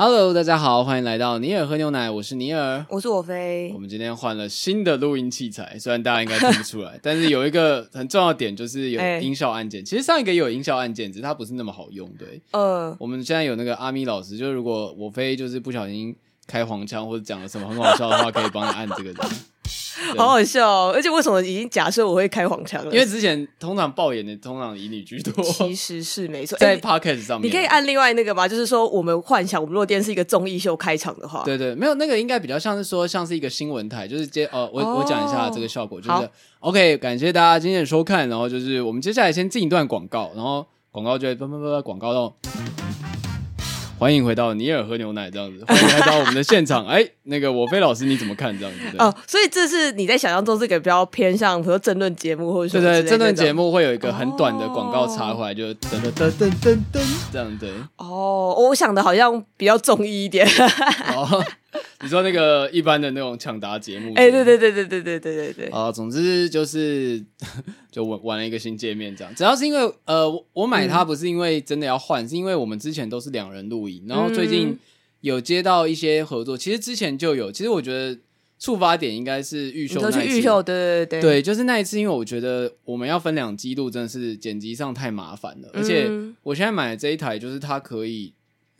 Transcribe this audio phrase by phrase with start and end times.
[0.00, 3.72] Hello，大家好，欢迎来到尼尔喝牛奶，我是尼尔，我是我飞。
[3.74, 9.80] 我们今天换了新的录音器材，虽然大家应该听不出来，但是有一个很重要的点就是有音效按键。
[9.80, 12.08] 欸、其实上一个也有音效按键，只是它不是那么好用。
[12.16, 16.14] 对，呃，我们现在有那个阿咪老师，就是如果我飞就是不小心
[16.46, 19.24] 开黄腔或者讲了什么很好笑的话，可以帮你按这个的。
[20.16, 20.92] 好好笑哦！
[20.94, 22.92] 而且为什么已经假设我会开黄腔了？
[22.92, 26.56] 因为之前通常爆眼的通常以你居多，其实是没错。
[26.58, 28.46] 在 podcast 上面，你可以按另外那个吧？
[28.46, 36.30] 就是说，我们幻想我们如果今天是一个综艺秀开场的话，对对，没有那个应该比较像是说，像是一个新闻台，就是接呃，我、哦、我讲一下这个效果，就是
[36.60, 42.34] OK，感谢大家今天的收看，然后就是我们接下来先进一段广告，然后广告就会叭叭叭广告到。
[43.98, 46.86] 欢迎回到尼尔喝牛奶这样子，欢迎来到我们的现场。
[46.88, 48.96] 哎，那个我飞老师你怎么看这样子？
[48.98, 57.00] 哦，所以这是你在想象中这个比较偏向，比如说争论节目或者说对对，争论节目会有一个很短的广告插回来，就噔噔噔噔噔噔
[57.32, 57.68] 这样子。
[57.96, 60.46] 哦，我想的好像比较中意一点。
[61.16, 61.44] 哦，
[62.02, 64.12] 你说那个一般的那种抢答节目？
[64.14, 65.66] 哎，对对对对对对对对对。
[65.68, 67.24] 啊，总之就是。
[67.90, 69.34] 就玩玩了一个新界面，这样。
[69.34, 74.78] 主要是因为，呃，我买它不是因为真的要换，嗯、是因为我们之前都是两人录影，然后最近
[75.22, 76.56] 有接到一些合作。
[76.56, 78.16] 其实之前就有，其实我觉得
[78.58, 80.38] 触发点应该是预秀那一次。
[80.38, 85.68] 预秀，对对对，对，就是那一次，因为我觉得我们要分两机录，真的是剪辑上太麻烦了。
[85.72, 86.08] 而且
[86.42, 88.34] 我现在买的这一台，就是它可以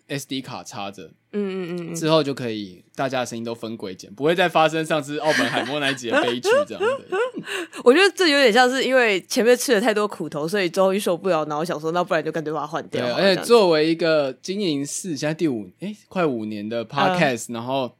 [0.08, 1.10] SD 卡插着。
[1.32, 7.06] 嗯嗯嗯，之后就可以，大家的声音都分轨剪，不会再发生上次奥本海默那一集的悲剧这样子。
[7.84, 13.04] 我觉得这有点像是因为前面吃了太多苦头，所以终于受不了，然后想说，那不然就干脆把它换掉。
[13.04, 17.92] 对，而且作为一个经营四，现在第五，哎，快五年的 Podcast，、嗯、然后。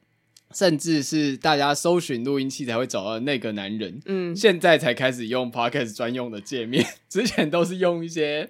[0.55, 8.49] 甚至是大家搜寻录音器才会找到那个男人，嗯，现在才开始用 Podcast 专用的界面， 之前都是用一些，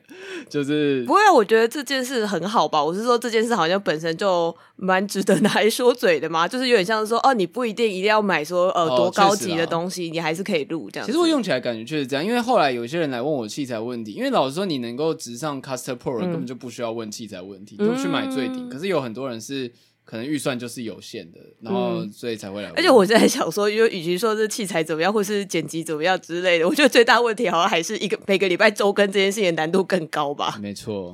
[0.49, 2.81] 就是不会，我觉得这件事很好吧。
[2.81, 11.05] 我是说这件事好像本身就蛮值得拿来说嘴的嘛，就是有点像是说，哦，你不一定一定要买说呃多高级的东西，你还是可以录这样。
[11.05, 18.69] 其实我用起来感觉确实这样，因为后来有些人来问我器材问题，因为老实说，你能够直上 Caster Pro 根本就不需要问器材问题，嗯、就去买最顶。
[18.69, 19.69] 可是有很多人是。
[20.09, 22.73] 可能预算就是有限的，然后所以才会来、嗯。
[22.75, 30.57] 而且我在想说，因为与其说是器材怎么样，或是剪辑怎么样之类的，我觉得最大问题好像还是一个每个礼拜周更这件事情的难度更高吧。
[30.59, 31.13] 没错。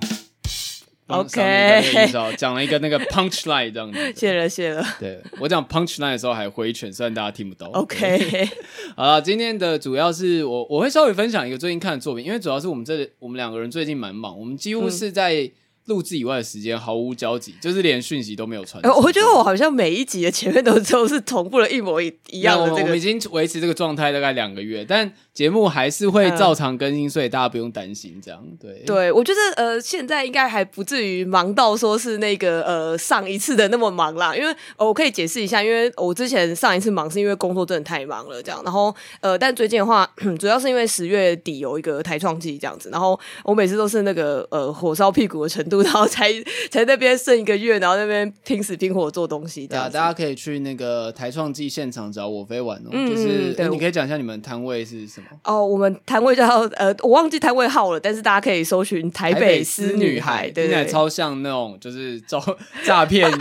[1.07, 4.13] OK，讲了一个那个 punch line 这样子。
[4.15, 4.81] 谢了谢了。
[4.97, 7.67] 对，我讲 punch line 的时候还挥拳，虽然大家听不到。
[7.71, 8.47] OK。
[8.95, 15.33] 好了，今天的主要是我我会稍微分享一个最近看的作品，因为主要是我们这我们两个人最近蛮忙，我们几乎是在。
[15.33, 15.51] 嗯
[15.85, 18.81] 录制以外的时间毫无交集，就是连讯息都没有传。
[18.83, 22.81] 我觉得我好像每一集的前面都都是同步了一模一一样的这个。
[22.81, 28.19] 我们已经维持这个状态大概两个月，但节目还是会照常更新，所以大家不用担心。
[28.23, 28.81] 这样对。
[28.85, 34.35] 对，我觉得呃，现在应该还不至于忙到说是那个呃上一次的那么忙啦。
[34.35, 38.59] 因为我可以解释一下，因为我之前上一次忙是因为工作真的太忙了，这样。
[38.63, 40.09] 然后呃，但最近的话，
[40.39, 42.89] 主要是因为十月底有一个台创季这样子。
[42.89, 45.75] 然后我每次都是那个呃火烧屁股的程度。
[45.85, 46.31] 然后才
[46.71, 49.67] 才那边剩一个月，然后那边拼死拼活做东西。
[49.67, 52.89] 对啊，大家可以去那个台创季现场找我飞玩哦。
[52.93, 55.24] 嗯、就是你可以讲一下你们摊位是什么？
[55.43, 62.43] 哦，我们摊位叫呃，我忘记摊位号了，但是大家可以搜寻台北私女孩，对对，超像那种就是招
[62.83, 63.31] 诈骗。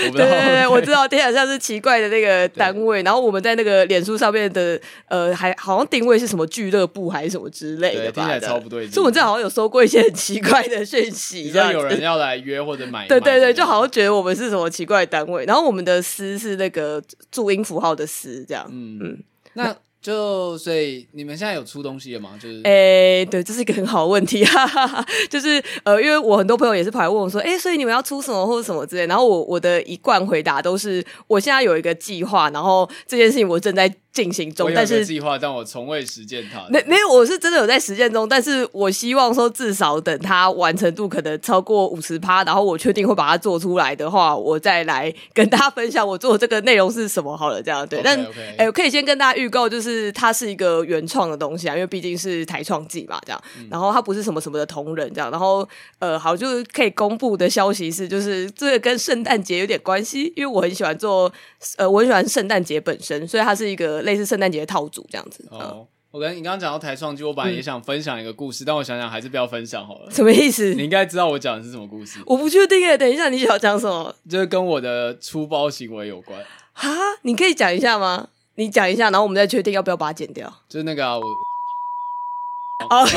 [0.00, 3.02] 对对对，我知道，听起来像是奇怪的那个单位。
[3.02, 4.78] 然后我们在那个脸书上面的
[5.08, 8.22] 呃，还好像定位是什么俱乐部还是什么之类的吧？
[8.22, 8.92] 听起来超不对劲。
[8.92, 13.08] 所以我们这好像有收过一些很奇怪的讯息，你知道有人要来约或者买？
[13.08, 15.44] 对对对，就好像觉得我们是什么奇怪的单位。
[15.46, 18.66] 然后我们的“私”是那个注音符号的“私”，这样。
[18.70, 19.18] 嗯嗯，
[19.54, 19.76] 那。
[20.00, 22.38] 就所以你们现在有出东西了吗？
[22.40, 25.04] 就是，哎、对，这是一个很好的问题，哈哈哈。
[25.28, 29.06] 就是呃，因为我很多朋友也是跑来问我说，哎、所以你们要出什么或者什么之类。
[29.06, 33.92] 然后我我的一贯回答都是，我现在有一个计划，然后这件事情我正在。
[34.18, 36.66] 进行中，但是计划，但我从未实践它。
[36.68, 47.62] 没没有，我是真的有在实践中，但是我希望说至少等它完成度可能超过五十趴，然后我确定会把它做出来的话，我再来跟大家分享我做这个内容是什么好了。
[47.62, 48.26] 这样对，okay, 但
[48.56, 53.40] 哎我可以先跟大家预告，就是它是一个原创的东西啊，因为毕竟是台创季嘛，这样，
[53.70, 55.68] 然后它不是什么什么的同人这样，然后
[56.00, 61.32] 呃，好，就是可以公布的消息是，就是这个跟圣诞节有点关系，因为我很喜欢做，
[61.76, 64.02] 呃，我很喜欢圣诞节本身，所以它是一个。
[64.08, 65.46] 类似圣诞节的套组这样子。
[65.50, 70.10] 哦，我跟你刚刚讲到台创剧，我本来也想分享一个故事，嗯、但我想想还是不要分享好了。
[70.10, 70.74] 什么意思？
[70.74, 72.18] 你应该知道我讲的是什么故事。
[72.26, 74.14] 我不确定诶，等一下你想讲什么？
[74.28, 76.42] 就是跟我的出包行为有关。
[76.72, 76.88] 哈，
[77.22, 78.28] 你可以讲一下吗？
[78.54, 80.52] 你讲一下，然后我们再确定要不要把它剪掉。
[80.68, 81.22] 就是那个啊，我。
[82.90, 83.06] 哦。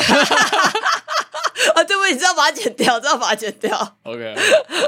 [1.75, 3.77] 啊，这位你知道把它剪掉，知道把它剪掉。
[4.03, 4.35] OK，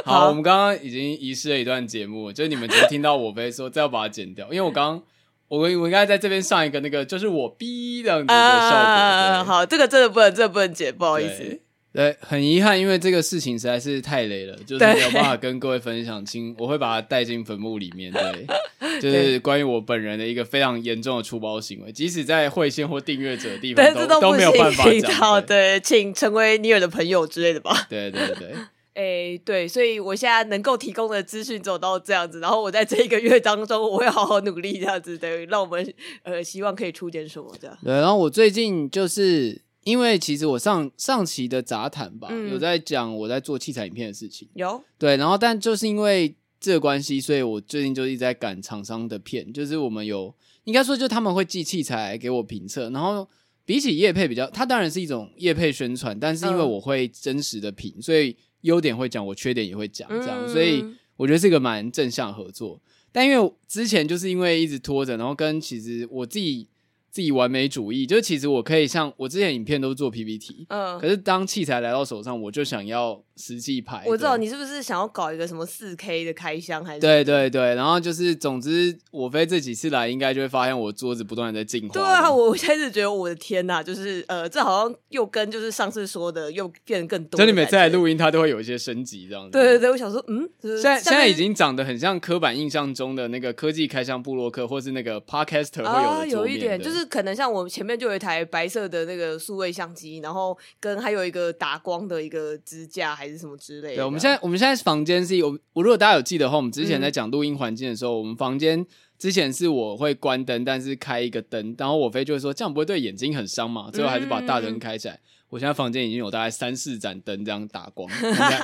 [0.03, 5.03] 好，好我们刚刚已经遗失了一段节目，就是你们只听到我被说，再要把它剪掉，因为我刚刚
[5.47, 8.77] 我我应该在这边上一个那个，就是我逼这样子的效果。
[8.77, 11.59] 啊、好，这个真的不能，这个不能解，不好意思。
[11.93, 16.55] 对，很遗憾，因为这个事情实在是太累了，就是没有办法跟各位分享清。
[16.57, 18.47] 我会把它带进坟墓里面，对，
[18.99, 25.45] 就是关于我本人的一个非常严重的出包行为，即使在会线或订阅者的地方都，都都没有办法讲。
[25.45, 27.85] 对，请成为尼尔的朋友之类的吧。
[27.87, 28.55] 对对对，
[28.93, 35.93] 哎、欸，对，所以我现在能够提供的资讯走到这样子，然后我在这一个月当中，我会好好努力，这样子，对，让我们
[36.23, 37.77] 呃，希望可以出点什么这样。
[37.83, 39.61] 对，然后我最近就是。
[39.83, 53.27] 因为其实我上上期的杂谈吧，嗯、有在讲我在做器材影片的事情，有对，然后但就是因为这个关系，所以我最近就一直在赶厂商的片，就是我们有应该说就他们会寄器材给我评测，然后
[53.65, 58.33] 比起业配比较，它当然是一种业配宣传，但是因为我会真实的评，所以
[58.63, 60.83] 优点会讲，我缺点也会讲，这样，嗯、所以
[61.15, 62.81] 我觉得是一个蛮正向合作。
[63.13, 66.67] 但因为之前就是因为一直拖着，然后跟其实我自己。
[67.13, 74.03] 自己完美主义，就是其实我可以像我之前影片都是做 PPT，嗯，可是当器材来到手上，我就想要实际拍。
[74.07, 77.01] 我知道你是不是想要搞一个什么四 K 的开箱，还是？
[77.01, 81.93] 对对对，然后就是总之，我飞这几次来，应该就会发现我桌子不断的在进化。
[81.93, 87.37] 对啊，我开始觉得我的天呐，就是呃，这好像又跟就是上次说的又变得更多。
[87.37, 89.51] 就你每次来录音，它都会有一些升级这样子。
[89.51, 97.83] 对对对，我想说，嗯，就是、现在现在已经长得很像刻板印象中的那个科技开箱布洛克，或是那个 Podcaster 会有的、啊、有一点，就是可能像我前。
[97.83, 103.95] 前面就有一台白色的那个数位相机，然后跟还有一个打光的一个支架还是什么之类的。
[103.95, 108.87] 对，我们现在我们现在房间是，我我如果大家有记得的话，我们之前在讲录音环境的时候，嗯、我们房间
[109.19, 115.15] 之前是我会关灯，但是开一个灯，然后我飞就会说这样不会对眼睛很伤嘛，最后还是把大灯开起来。
[115.15, 115.19] 嗯、
[115.53, 118.09] 我现在房间已经有大概三四盏灯这样打光，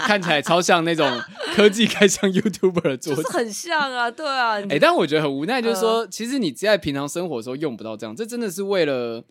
[0.07, 1.07] 看起来超像那种
[1.56, 4.53] 科技开箱 YouTuber 的桌子，就是很像啊，对啊。
[4.53, 9.24] 哎、欸，但我觉得很无奈，就是说，呃、其实你在平常生活的时候用不到这样，这真的是为了。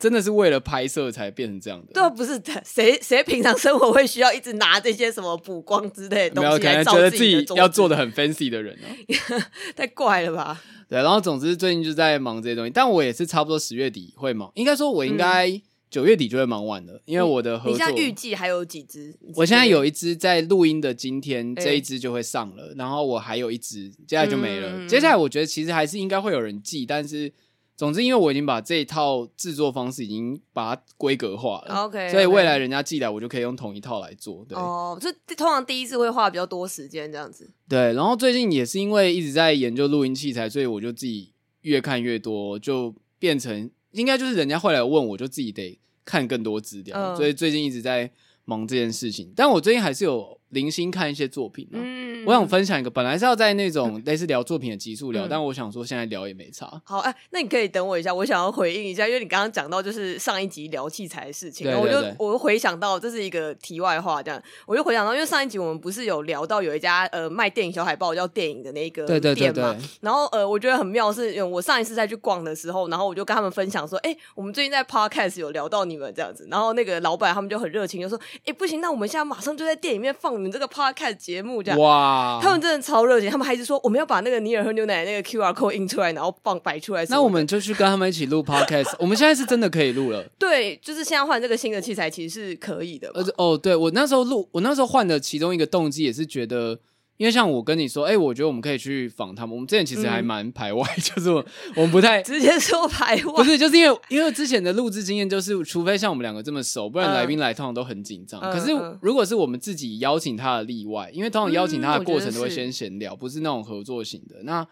[0.00, 1.92] 真的是为了拍摄才变成这样的？
[1.92, 6.94] 对，不是谁谁平常生活会需要一直拿这些什么补光之类的东西来照自己的？
[6.94, 8.78] 没有，可能觉得自己要做的很 fancy 的人
[9.74, 10.62] 太怪了吧？
[10.88, 17.72] 对，然后总之最近就在忙这些东西，但我也是差不多十月底会忙，应该说我应该九月底就会忙完了，嗯、因为我的合作。
[17.72, 19.16] 你现在预计还有几支？
[19.34, 24.68] 我现在有一支在录音的今天，这一支就会上了，欸、然后我还有一支，接下来就没了。
[24.76, 27.32] 嗯、接下来我觉得其实还是应该会有人寄，但是。
[27.78, 34.44] 总之，因为我已经把这一套制作方式已经把它规格化了，OK，所以未来人家寄来，我就可以用同一套来做。
[34.48, 37.48] 对，哦，就通常第一次会花比较多时间这样子。
[37.68, 46.96] 对，然后最近也是因为一直在研究录音器材，所以我就自己越看越多，就变成应该就是人家会来问，我就自己得看更多资料。
[46.96, 48.10] 嗯，所以最近一直在
[48.44, 50.37] 忙这件事情，但我最近还是有。
[50.50, 56.80] 零星看一些作品，嗯，我想分享一个，本来是要在那种类似聊作品的集数聊，嗯、但我想说现在聊也没差。
[56.84, 81.18] 好，哎、欸，那你可以等我一下，我想要回应一下，因为你刚刚讲到就是上一集聊器材的事情，我就我回想到这是一个题外话，这样我就回想到，因为上一集我们不是有聊到有一家呃卖电影小海报叫电影的那个店嘛，然后呃我觉得很妙是，因为我上一次再去逛的时候，然后我就跟他们分享说，哎、欸，我们最近在 Podcast 有聊到你们这样子，然后那个老板他们就很热情，就说，哎、欸，不行，那我们现在马上就在店里面放你们这个 Podcast。
[81.18, 87.04] 节目这样哇，他们真的超热情，他们还是说我们要把那个尼尔喝牛奶那个 QR code 印出来，然后放摆出来。
[87.10, 88.94] 那我们就去跟他们一起录 Podcast。
[89.00, 90.24] 我们现在是真的可以录了。
[90.38, 93.10] 对，就是现在换这个新的器材，其实是可以的。
[93.14, 96.78] 而且哦，对我那时候录，我那时候换的其中一个动机也是觉得。
[97.18, 99.54] 因为像我跟你说，哎、欸，我觉得我们可以去访他们。
[99.54, 101.44] 我们之前其实还蛮排外，嗯、 就是我
[101.76, 108.40] 我们不太直接说排外，不是，就是因为因为之前的录制经验就是，除非像我们两个这么熟，不然来宾来通常都很紧张。
[108.40, 108.72] 嗯、可是
[109.02, 114.42] 如果是我们自己邀请他的例外，因为通常邀请他的过程都会先闲聊，嗯、不是那种合作型的。
[114.44, 114.66] 那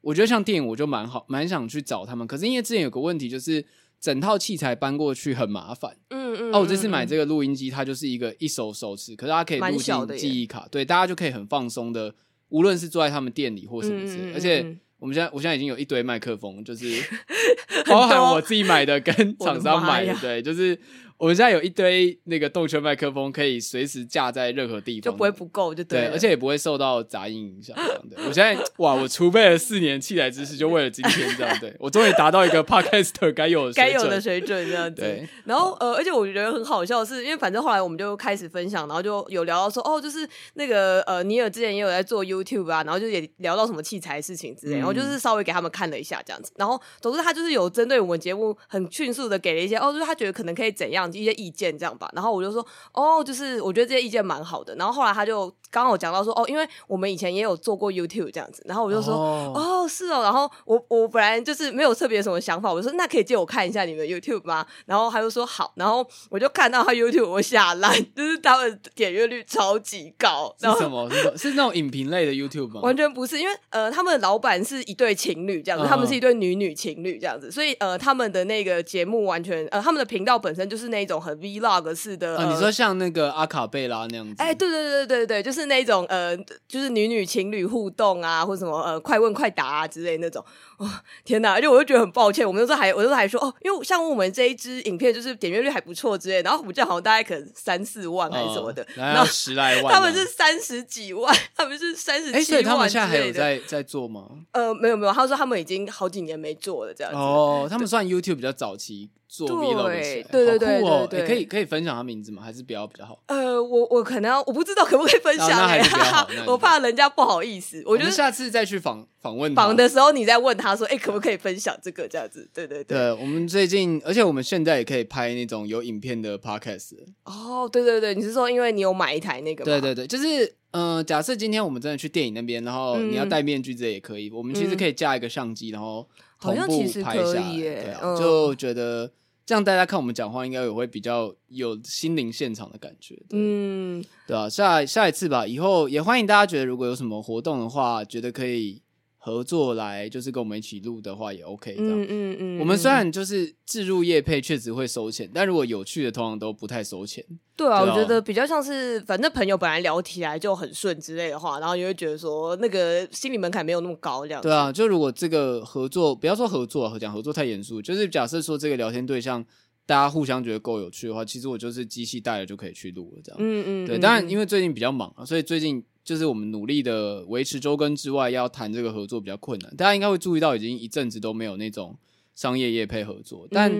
[0.00, 2.26] 我觉得像电影，我就蛮好，蛮想去找他们。
[2.26, 3.64] 可是因为之前有个问题就是。
[4.02, 6.52] 整套器材搬过去很麻烦，嗯嗯。
[6.52, 12.12] 哦、啊，我这次买这个录音机，它就是一个一手手持，可是它可以录进记忆卡，对，大家就可以很放松的，
[12.48, 14.22] 无论是坐在他们店里或什么之类。
[14.24, 17.00] 嗯嗯嗯，而且我们现在，我现在已经有一堆麦克风，就是
[17.86, 20.76] 包含我自己买的跟厂商买的，对，就是。
[21.22, 27.76] 我们现在有一堆那个动圈麦克风，可以随时架在任何地方，就不会不够，就对，对，而且也不会受到杂音影响。
[27.76, 31.56] 这样的，我现在哇，我储备了四年器材知识，就为了今天这样。
[31.60, 35.00] 对， 我终于达到一个 Podcaster 该有的该有的水准这样子。
[35.00, 46.50] 对，然后呃，而且我觉得很好笑的是，因为反正后来我们就开始分享，然后就有聊到说，哦，就是那个呃，尼尔之前也有在做 YouTube 啊，然后就也聊到什么器材事情之类，然后就是稍微给他们看了一下这样子。
[46.56, 52.10] 然后总之他就是有针对我们节目很迅速的给了一些，哦，就是他觉得可能可以怎样一些意见这样吧。
[52.14, 54.74] 然后我就说，哦，就是我觉得这些意见蛮好的。
[54.76, 58.62] 然后后来他就刚好讲到说，哦，因为我们以前也有做过 YouTube 这样子。
[58.66, 60.22] 然后我就说，哦，哦，是哦。
[60.22, 64.66] 然后我我本来就是没有特别什么想法，我就说那可以借我看一下你们 YouTube 吗？
[64.86, 65.72] 然后他就说好。
[65.76, 70.54] 然后我就看到他 YouTube，我下烂，就是他们点阅率超级高。
[70.58, 71.08] 是什么？
[71.10, 72.80] 是是那种影评类的 YouTube 吗？
[72.82, 82.36] 完全不是，因为呃，他们的老板是一对情侣这样子，他们是一对女女情侣这样子，所以呃，他们的那个节目完全呃，他们的频道本身就是那种很 Vlog 似的。
[82.36, 84.34] 呃，你说像那个阿卡贝拉那样子？
[84.38, 86.36] 哎，对对对对对，就是那种呃，
[86.68, 90.44] 就是女女情侣互动啊，或什么呃，快问快答啊之类那种。
[90.78, 90.90] 哦，
[91.24, 91.52] 天哪！
[91.52, 102.40] 而且我就觉得很抱歉，我们那时候还，我那时候还说哦，因为像我们这一支影片就是点阅率还不错之类，然后我们这好像大概可能三四万还是什么的，然后十来万，他们是三十几万， 他们是三十七万。
[102.40, 104.26] 哎，所以他们现在还有在在做吗？
[104.52, 107.18] 呃，没有没有，他说他们已经好几年没做了这样子。
[107.18, 109.10] 哦，他们算 YouTube 比较早期。
[109.34, 109.88] 做 vlog
[110.30, 112.42] 对对对可以可以分享他名字吗？
[112.42, 113.18] 还是比较比较好？
[113.28, 115.80] 呃，我我可能要我不知道可不可以分享哎，
[116.46, 117.82] 我怕人家不好意思。
[117.86, 122.46] 我觉得下次再去访访问访的时候，你再问他说，哎，可不可以分享这个这样子？
[122.52, 126.92] 对对对，我们最近，而且我们现在也可以拍那种有影片的 podcast。
[127.24, 129.64] 哦，对对对，你是说因为你有买一台那个？
[129.64, 134.30] 对对对，就是嗯，假设今天我们真的去电影那边，然后你要戴面具，这也可以。
[134.30, 136.06] 我们其实可以架一个相机，然后
[136.38, 139.10] 同步拍下来，对啊，就觉得。
[139.46, 143.20] 这样大家看我们讲话，应该也会比较有心灵现场的感觉。
[143.30, 148.81] 嗯，对啊，下下一次吧，以后也欢迎大家觉得如果有什么活动的话，觉得可以。
[149.24, 151.92] 合作来就是跟我们一起录的话也 OK，这样。
[151.92, 152.58] 嗯嗯嗯。
[152.58, 157.24] 我们虽然就是置入业配确实会收钱，但如果有趣的通常都不太收钱。
[157.54, 164.42] 对啊，我觉得比较像是反正朋友本来聊起来就很顺之类的话，然后你会觉得说那个心理门槛没有那么高这样。
[164.42, 169.44] 对啊，就如果这个合作不要说合作，讲合作太严肃，就是假设说这个聊天对象
[169.86, 173.36] 大家互相觉得够有趣的话，其实我就是机器带了就可以去录了这样。
[173.40, 173.86] 嗯嗯。
[173.86, 175.84] 对，当然因为最近比较忙啊，所以最近。
[176.04, 179.76] 就是我们努力的维持周更之外，要谈这个合作比较困难。
[179.76, 181.96] 大家应该会注意到，已经一阵子都没有那种
[182.34, 183.46] 商业业配合作。
[183.50, 183.70] 但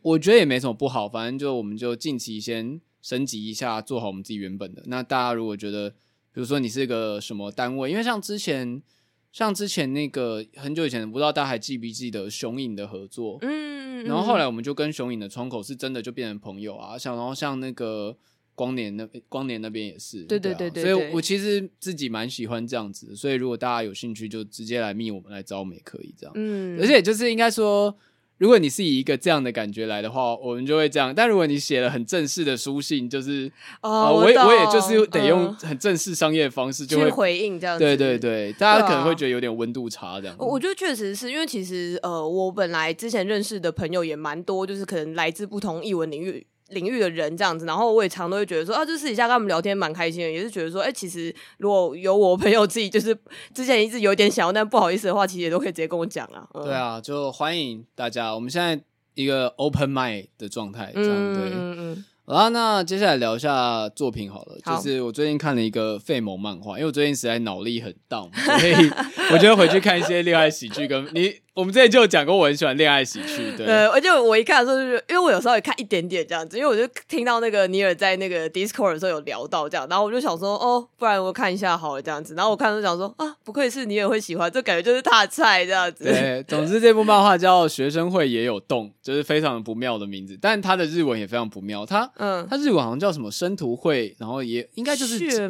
[0.00, 4.82] 我觉得也没什么不好，反正就我们就近期先升级一下，做好我们自己原本的。
[4.86, 8.82] 那大家如果觉得，比如说你是个什么单位，因为像之前，
[9.30, 13.36] 像之前那个很久以前，不知道大家还记不记得雄影的合作？
[13.42, 18.16] 嗯，然后后来我们就跟雄影的窗口是真的就变成朋友啊，像然后像那个。
[18.60, 26.32] 光年那光年那边也是，对对对对，所以我其实自己蛮喜欢这样子的，所以如果大家有兴趣，就直接来密我们来找我们也可以这样。
[26.34, 27.96] 嗯，而且就是应该说，
[28.36, 31.14] 如果你是以一个这样的感觉来的话，我们就会这样。
[31.14, 33.50] 但如果你写了很正式的书信，就是
[33.80, 37.82] 哦，我我也就是得用很正式商业的方式就会回应这样子。
[37.82, 40.36] 对对对，大家可能会觉得有点温度差这样。
[40.38, 46.46] 我觉得确实是因为其实呃，我本来之前认识的朋友也蛮多，就是可能来自不同译文领域。
[46.70, 53.16] 领域的人这样子，然后我也常都会觉得说啊，就私底下跟他们聊天蛮开心的，也是觉得说，哎、欸，其实如果有我朋友自己就是
[53.54, 56.46] 之前一直有点想要，但不好意思的话，其实也都可以直接跟我讲啊。
[56.54, 58.82] 嗯、对啊，就欢迎大家，我们现在
[59.14, 61.50] 一个 open mind 的状态，这样对。
[61.50, 64.56] 嗯嗯嗯好，那接下来聊一下作品好了。
[64.62, 68.72] 好，就是我最近看了一个费蒙漫画，因为我最近实在脑力很 down，所以
[69.34, 70.86] 我觉得回去看一些恋爱喜剧。
[70.86, 73.52] 跟你，我们之前就有讲过，我很喜欢恋爱喜剧。
[73.58, 82.34] 对，而且我一看的时候，就是因为我有时候也看一点点这样子，因为我就听到那个尼尔在那个 Discord 的时候有聊到这样，然后我就想说，哦，不然我看一下好了这样子。
[82.34, 86.04] 然后我看就想说，啊，不愧是尼尔会喜欢，这感觉就是他的菜这样子。
[86.04, 91.84] 对，总之这部漫画叫《学生会也有洞》，就是非常不妙的名字，但它的日文也非常不妙。
[91.84, 93.00] 它，嗯，它日文好像。
[93.00, 95.18] 叫什么生徒会，然后也应该就是？
[95.18, 95.48] 血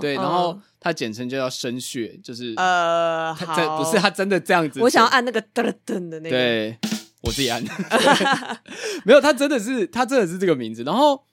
[0.00, 4.80] 对，然后它简称就叫声血，就是呃，他真不是他真的这样子。
[4.80, 6.76] 我想要按那个噔噔的那个，对
[7.20, 7.62] 我自己按，
[9.06, 10.82] 没有，他真的是他真的是这个名字。
[10.82, 11.24] 然后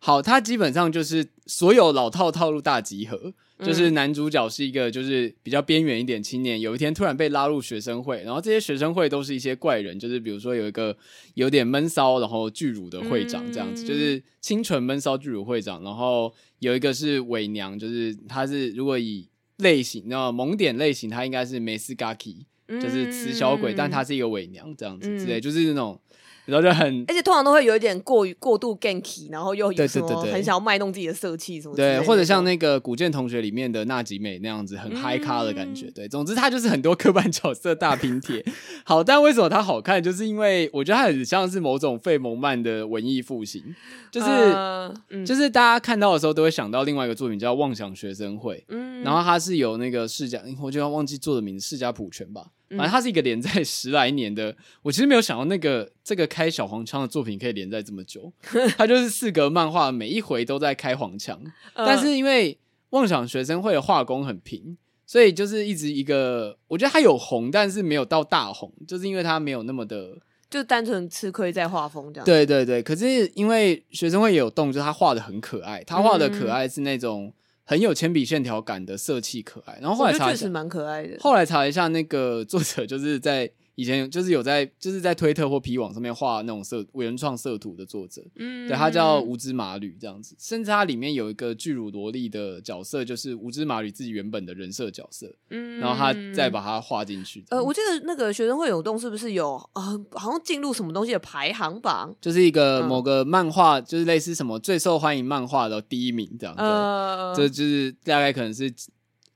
[0.00, 3.32] 好，他基本上就是所有老套套路大集合。
[3.64, 10.96] 就是男主角是一个就是比较边缘一点青年，有一天突然被拉入学生会，然后这些学生会都是一些怪人，就是比如说有一个
[11.34, 26.00] 有点闷骚然后巨乳的会长这样子，就是清纯闷骚巨乳会长，然后有一个是伪娘，就是他是如果以类型，那萌点类型，他应该是梅斯嘎奇，就是雌小鬼，但他是一个伪娘这样子之类，就是那种。
[26.48, 31.98] 然后就很，而且通常都会有一点过于过度 ganky，然后又有什么很想要卖弄自己的色气什么的。
[32.00, 35.86] 对，或者像那个古剑同学里面的娜吉美那样子，很嗨咖的感觉。
[35.88, 38.42] 嗯、对，总之他就是很多刻板角色大拼贴。
[38.82, 40.02] 好，但为什么他好看？
[40.02, 43.62] 就是因为我觉得他很像是某种废萌漫的文艺复兴，
[44.10, 48.56] 就是、呃嗯、就是大家看到的时候都会想到另外一个作品叫《妄想学生会》。
[48.68, 52.46] 嗯，然后他是有那个释迦，我就要忘记作者名字，释迦普权吧。
[52.70, 54.54] 反正它是一个连载十来年的。
[54.82, 58.32] 我其实没有想到那个这个开小黄腔的作品可以连载这么久。
[58.76, 61.40] 它就是四格漫画，每一回都在开黄腔，
[61.74, 62.58] 但是因为
[62.90, 70.18] 妄想学生会的画工很平，所以就是一直一个，我觉得它有红，但是没有到大红，就是因为它没有那么的。
[70.50, 72.24] 就单纯吃亏在画风这样。
[72.24, 77.30] 对对对，可是因为学生会也有动，就是他画的很可爱，他画的可爱是那种
[77.68, 79.78] 很有铅笔线条感的色气可爱。
[79.80, 81.18] 然后后来查一下，确实蛮可爱的。
[81.20, 83.50] 后来查一下，那个作者就是在。
[83.78, 97.44] 以前就是有在就是在推特或皮网上面画那种色原创色图的作者，嗯，对，他叫无知马吕这样子，甚至他里面有一个巨乳萝莉的角色，就是无知马吕自己原本的人设角色，嗯，然后他再把它画进去。
[97.50, 100.04] 呃，我记得那个学生会涌动是不是有啊、呃？
[100.18, 108.74] 好像进入什么东西的排行榜，就是一个某个漫画，就是类似什么最受欢迎漫画的第一名这样子，呃，这就是大概可能是。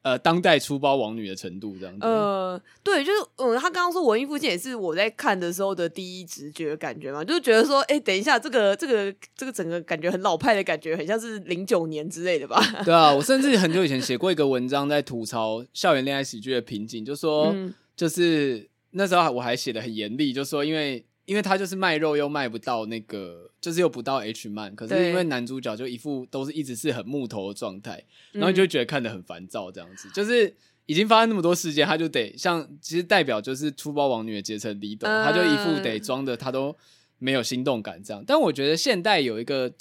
[0.02, 2.04] 呃，当代出包王女的程度这样子。
[2.04, 12.61] 呃，对，就是，嗯，他刚刚说文艺复兴也是我在看的时候的第一直觉感觉嘛，就是觉得说，哎、欸，等一下，这个，这个，这个整个感觉很老派的感觉，很像是零九年之类的吧？
[12.85, 21.04] 对啊，我甚至很久以前写过一个文章，在吐槽校园恋爱喜剧的瓶颈，就说，嗯、就是那时候我还写的很严厉，就说因为。
[21.25, 30.55] 因为他就是卖肉又卖不到那个，就是又不到 H 漫，可是因为男主角就一副都是一直是很木头的状态，然后你就觉得看得很烦躁，这样子，嗯、就是
[30.87, 36.76] 已经发生那么多事件，他就得像其实代表就是粗暴王女的结成 leader，他就一副得装的他都
[37.19, 39.73] 没有心动感这样，但我觉得现代有一个。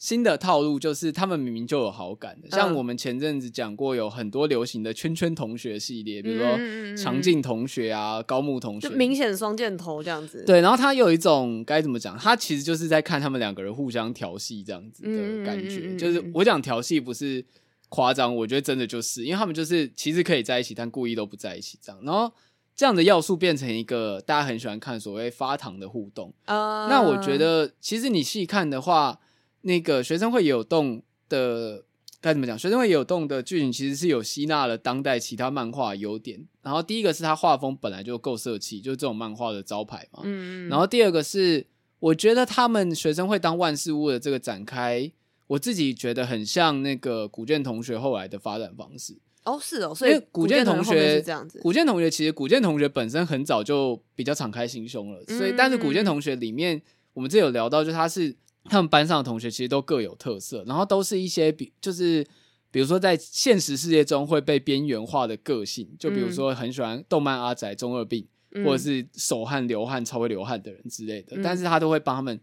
[0.00, 10.42] 新的套路就是他们明明就有好感的，像我们前阵子讲过，有很多流行的圈圈同学系列，比如说长进同学啊、高木同学，就明显双箭头这样子。
[10.46, 15.94] 对，然后他有一种该怎么讲，他其实就是在看他们两个人互相调戏这样子的感觉。
[15.98, 17.44] 就是我讲调戏不是
[17.90, 22.00] 夸张，我觉得真的就是，因为他们就是其实可以在一起，但故意都不在一起这样。
[22.02, 22.32] 然后
[22.74, 26.32] 这样的要素变成一个大家很喜欢看所谓发糖的互动。
[26.46, 29.20] 那我觉得其实你细看的话。
[29.62, 31.84] 那个学生会也有动的，
[32.20, 32.58] 该怎么讲？
[32.58, 36.46] 学生会也有动的剧情其实是有吸纳了当代其他漫画优点。
[36.62, 40.20] 然后第一个是他画风本来就够色气，就是这种漫画的招牌嘛。
[40.24, 40.68] 嗯。
[40.68, 41.66] 然后第二个是，
[41.98, 45.12] 我觉得他们学生会当万事屋的这个展开，
[45.46, 49.18] 我自己觉得很像那个古剑同学后来的发展方式。
[49.44, 51.60] 哦，是哦，所以古剑同学是这样子。
[51.60, 56.80] 古剑同学其实古剑同学本身很早就比较敞开心胸了，所以但是古剑同学里面，
[57.14, 58.34] 我们这有聊到，就他是。
[58.64, 62.24] 他们班上的同学其实都各有特色，然后都是一些比就是
[62.70, 72.38] 比如说在现实世界中会被边缘化的个性，就比如说很喜欢动漫阿宅、中二病，嗯、或者是手汗流汗超会流汗的人之类的，嗯、但是他都会帮他们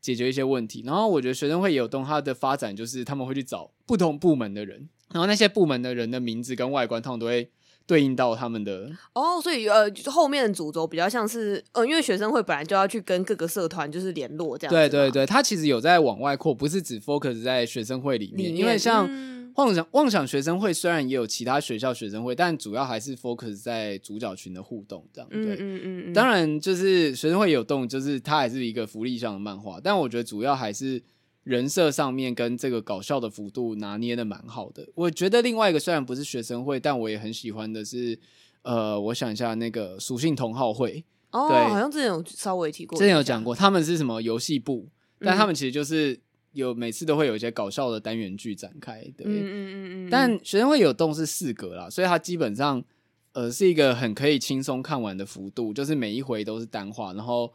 [0.00, 0.82] 解决一些问题。
[0.84, 7.50] 然后我觉得学生会也有动，他的发展就是他们会去找不同部门的人，然后那些部门的人的名字跟外观，他们都会。
[7.86, 14.72] 对应到他们的哦，所以呃，后面的主轴比较像是呃，因为学生会本来就要去跟各个社团就是联络这样。
[14.72, 18.48] 对对对，他其实有在往外扩，不是只 focus 在学生会里面。
[18.48, 19.08] 里面因为像
[19.56, 25.28] 妄想妄想学生会虽然也有其他学校学生会，但主要还是 focus 在主角群的互动这样。
[25.28, 26.12] 对，嗯嗯嗯。
[26.12, 31.02] 当然，就是学生会有动，就是它还是一个福利向的漫画，但我觉得主要还是。
[31.42, 38.18] 人设上面跟这个搞笑的幅度拿捏的蛮好的，我觉得另外一个虽然不是学生会，但我也很喜欢的是，
[38.62, 44.86] 呃，我想一下那个属性同好会，哦，对，好像之前有稍微提过，之前有讲过，他们是什么游戏部，
[45.18, 46.20] 但他们其实就是
[46.52, 52.84] 有每次都会有一些搞笑的单元剧展开，对，嗯嗯嗯嗯，但学生会有动是四格啦，所以它基本上
[53.32, 57.50] 呃是一个很可以轻松看完的幅度，就是每一回都是单话，然后。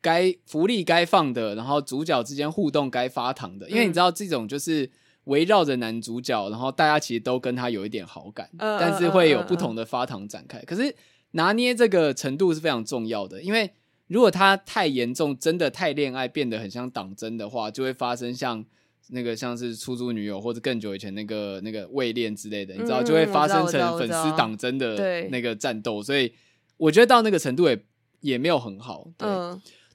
[0.00, 4.90] 该福利该放的，然后主角之间互动该发糖的，因为你知道这种就是
[5.24, 10.58] 围绕着男主角，然后大家其实都跟他有一点好感，呃、但是会有不同的发糖展开。
[10.62, 10.94] 可是
[11.32, 13.70] 拿捏这个程度是非常重要的，因为
[14.06, 18.64] 如果他太严重，真的太恋爱变得很像党争的话，就会发生像
[19.10, 26.02] 那个像是出租女友或者更久以前那个那个未恋之类的，你知道就会发生成粉丝党争的那个战斗。
[26.02, 26.32] 所以
[26.78, 27.84] 我觉得到那个程度也
[28.20, 29.06] 也没有很好。
[29.18, 29.28] 对。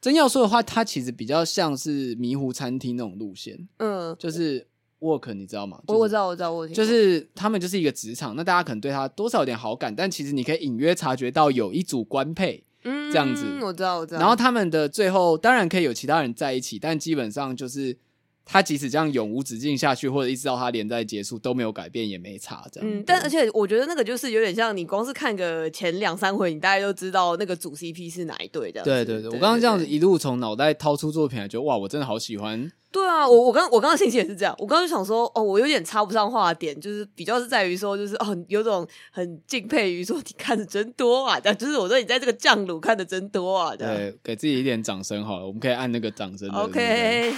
[0.06, 4.64] 呃真要说的话，它其实比较像是迷糊餐厅那种路线，嗯，就是
[5.00, 5.82] work，你知道吗？
[5.88, 14.20] 我我知道，我知道，我就是他们就是一个职场，那大家可能对他多少有点好感，但其实你可以隐约察觉到有一组官配，嗯，这样子，我知道，我知道。
[14.20, 17.98] 然后他们的最后当然可以有其他人在一起，但基本上就是
[18.46, 22.90] 他即使这样永无止境下去，或者一直到他连载结束都没有改变，也没差这样。
[22.90, 28.84] 嗯，但而且我觉得那个就是有点像你光是看个前两三回，你大概就知道那个主 CP 是哪一对的。
[28.84, 32.72] 对对对，我刚刚这样子一路从脑袋掏出作品来，觉得哇，我真的好喜欢。
[32.92, 46.48] 对啊，我我刚我刚刚心情也是这样，我刚刚就想说，哦，我有点插不上话的点，就是比较是在于说，就是哦，有种很敬佩于说你看的真多啊，但就是我说你在这个酱卤看的真多啊，对，给自己一点掌声好了，我们可以按那个掌声。
[46.52, 47.34] OK。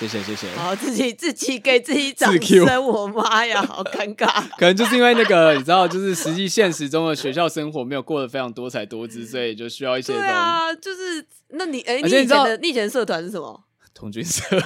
[0.00, 4.26] 谢谢谢谢，好，自己自己给自己掌声，我妈呀，好尴尬。
[4.56, 10.14] 可能就是因为那个，你知道，就是实际现实中的学校生活没有过得非常多彩多姿，所以就需要一些。
[10.14, 13.64] 对啊，就是那你哎，你以前的你以前社团是什么？
[13.92, 14.42] 童军社。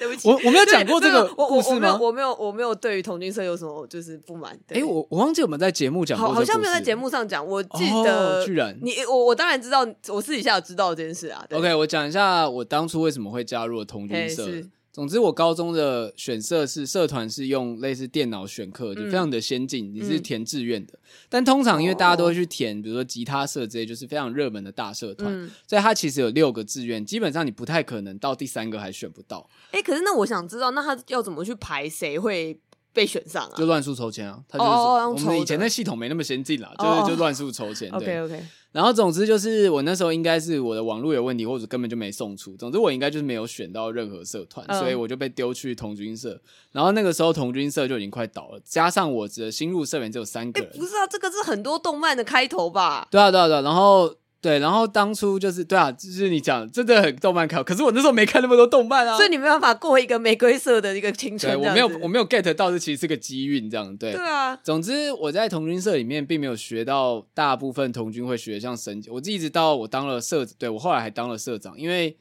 [0.00, 1.98] 对不起，我我没有讲过这个故事吗？
[2.00, 4.58] 我没有，我没有对于同军社有什么就是不满。
[4.68, 7.46] 哎，我我忘记我们在节目讲过，好像没有在节目上讲。
[7.46, 11.44] 我记得，居然你我我当然知道，我私底下有知道这件事啊。
[11.52, 14.48] OK，我讲一下我当初为什么会加入了童军社。
[14.92, 19.94] 总之，我高中的选社是社团，是用类似电脑选课，就非常的先进。
[19.94, 20.98] 你是填志愿的，
[21.28, 25.32] 但通常因为大家都会去填，比如说吉他社这些，就是非常热门的大社团，
[25.68, 29.48] 所以它其实有六个志愿，基本上你不太可能到第三个还选不到。
[29.70, 32.58] 哎，可是那我想知道，那他要怎么去排谁会
[32.92, 33.54] 被选上啊？
[33.56, 34.38] 就乱数抽签啊！
[34.48, 37.90] 他就是我们以前那系统没那么先进啦，就是就乱数抽签。
[37.92, 38.42] OK OK。
[38.72, 42.56] 然后，总之就是我那时候应该是我的网络有问题，或者根本就没送出。
[42.56, 46.40] 总之，我应该就是没有选到任何社团，所以我就被丢去童军社。
[46.70, 50.70] 然后那个时候童军社就已经快倒了，加上我的新入社员只有三个人。
[50.78, 53.08] 不是啊，这个是很多动漫的开头吧？
[53.10, 53.60] 对啊，对啊，对啊。
[53.62, 54.14] 然后。
[54.40, 61.52] 对，然后当初就是对啊，就是你讲真的很动漫看，可是我那时候没看那么多动漫啊，所以你没办法过一个玫瑰色的一个青春。
[61.52, 63.96] 对，我没有我没有 get 到，这其实是个机运这样。
[63.96, 64.56] 对，对啊。
[64.62, 72.16] 总之我在童军社里面并没有学到大部分童军会学的像神，我一直到我当了社，对，我后来还当了社长，因为。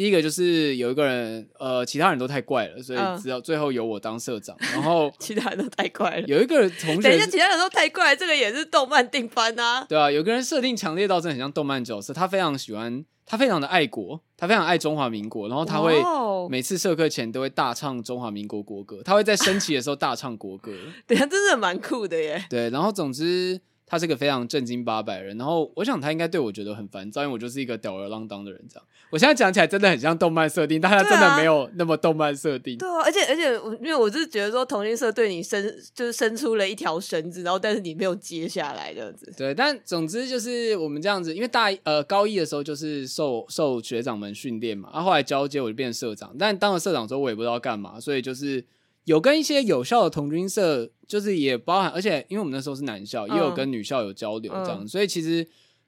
[0.00, 4.56] 第一个就是有一个人，呃，其他人都太怪了，所以只要最后由我当社长。
[4.72, 6.26] 然后 其他人都太怪了。
[6.26, 9.84] 有一个人同学，等一下，其他人都太怪，这个也是动漫定番啊。
[9.86, 16.02] 对啊，有个人设定强烈到真的很像动漫角色，他非常喜欢，他非常的爱国，他非常爱中华民国，然后他会
[16.48, 20.72] 每次社课前都会大唱中华民国国歌，他会在升旗的时候大唱国歌。
[21.06, 22.42] 对啊，真的蛮酷的耶。
[22.48, 23.60] 对，然后总之。
[23.90, 28.64] 他是个非常正经八百人，然后我想他应该对我觉得很烦躁，因为我就是一个吊儿郎当的人。
[28.68, 32.78] 这样，我现在讲起来真的很像动漫设定，但他真的没有那么动漫设定。
[32.78, 39.32] 对啊，而且而且我，因为我是觉得说，同性社对你伸就是伸出了一条绳子，然后但是你没有接下来这样子。
[39.36, 48.64] 对，但总之就是我们这样子，因为大呃高一的时候就是受受学长们训练嘛，然后后来交接我就变成社长，但当了社长之后我也不知道干嘛，所以就是。
[49.10, 55.44] 有跟一些有效的同军社，就是也包含，而且因为我们那时候是男校，也有跟女校有交流这样，嗯、所以其实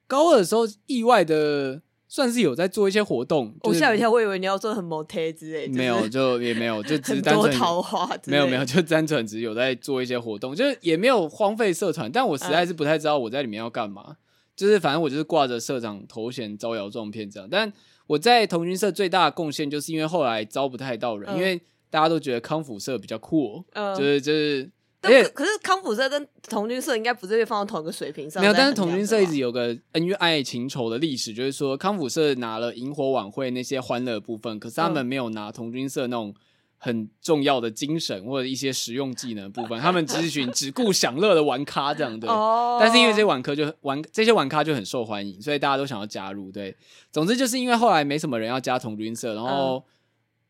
[0.09, 3.55] 高二的时候意外的算是有在做一些活动。
[3.63, 14.17] 我吓一跳，我以为你要做很某 T 之类，没有，就也没有，就 只是单纯桃花，没有没有，就单纯只有在做一些活动，就是也没有荒废社团，但我实在是不太知道我在里面要干嘛，嗯、
[14.57, 17.49] 就是反正我就是挂着社长头衔招摇撞骗这样。
[17.49, 17.73] 但
[18.09, 21.63] 我在同军社最大的贡献，就是因为后来招不太到人，嗯、因为。
[21.93, 24.71] 大家都觉得康复社比较酷，嗯，就是就是，
[25.03, 28.43] 而且可是康复社跟童军社应该不是被放到同一个水平上。
[28.43, 36.35] 没有，但是童军社一直有个恩怨爱情仇的历史，就是说康复社拿了萤火晚会那些欢乐部分，可是他们没有拿童军社那种
[36.79, 42.31] 很重要的精神或者一些实用技能部分， 他们只是群只顾享乐的玩咖这样对。
[42.31, 42.79] 哦。
[42.81, 46.51] 但是因为这些玩咖就玩这些玩咖就很受欢迎，所以大家都想要加入。
[46.51, 46.75] 对，
[47.11, 49.85] 总之就是因为后来没什么人要加童军社，然后。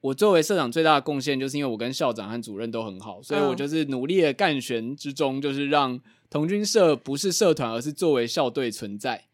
[0.02, 9.24] 我作为社长最大的贡献，就是因为我跟校长和主任都很好，所以我就是努力的干旋之中，就是让童军社不是社团，而是作为校队存在。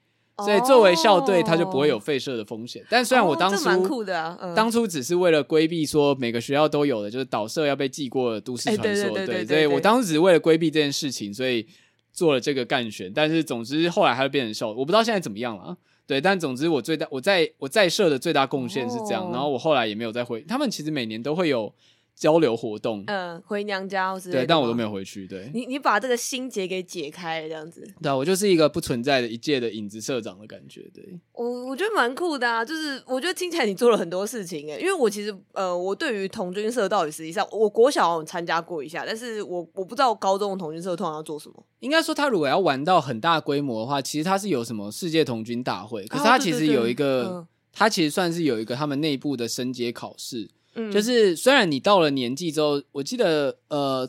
[0.45, 2.85] 所以作为校队，他就不会有废社的风险。
[2.89, 11.67] 但虽然我当初、哦嗯、当初只是为了规避说每个学校都有的，就是导社要被记过的都市传说，欸、对，所以我当时只是为了规避这件事情，所以
[12.13, 13.13] 做了这个干选。
[13.13, 15.77] 但是总之后来它就变成校，我不知道现在怎么样了。
[16.09, 20.41] 对，但总之我最大我在我在社的最大贡献是这样，然后我后来也没有再回。
[20.49, 21.71] 他们其实每年都会有
[22.19, 25.25] 交流活动，嗯，回娘家或是对，但我都没有回去。
[25.29, 27.89] 对，你你把这个心结给解开了，这样子。
[28.03, 30.91] 对啊，我就是一个不存在的一届的影子社长的感觉。
[30.93, 41.65] 对，我我觉得蛮酷的啊，就是我觉得听起来你做了很多事情诶，因为我其实呃，我对于童军社到底实际上，我国小有参加过一下，但是我我不知道高中的童军社通常要做什么。
[41.79, 46.05] 应该说，他如果要玩到很大规模的话，其实他是有什么世界童军大会。
[46.07, 50.51] 可是他其实有一个，他其实算是有一个他们内部的升阶考试。
[50.79, 54.09] 嗯，就是虽然你到了年纪之后，我记得呃，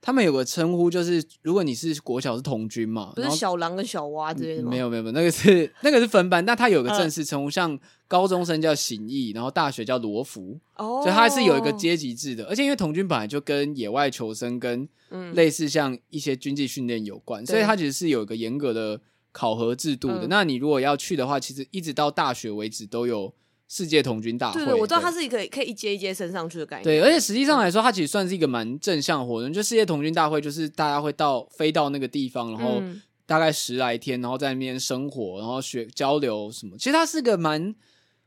[0.00, 4.70] 他们有个称呼，就是如果你是国小是童军嘛，不是小狼跟小蛙之类的吗？
[4.70, 14.88] 没有没有没有，那个是那个是分班，但他有个正式称呼，像高中生叫行义，然后大学叫罗福，哦，所以他是有一个阶级制的，而且因为童军本来就跟野外求生跟
[15.32, 19.00] 类似像一些军纪训练有关，嗯，所以他其实是有一个严格的
[19.32, 20.26] 考核制度的。
[20.26, 23.32] 嗯，那你如果要去的话，其实一直到大学为止都有。
[23.66, 26.84] 世界童军大会，对，我知道它是一个可以一阶一阶升上去的概念。
[26.84, 29.52] 对，而且实际上来说，它其实算是一个蛮正向的活动。
[29.52, 32.82] 就世界童军大会，就是大家会到飞到那个地方，然后
[33.26, 36.76] 大概十来天，然后在那边生活，然后学交流什么。
[36.76, 37.74] 其实它是个蛮，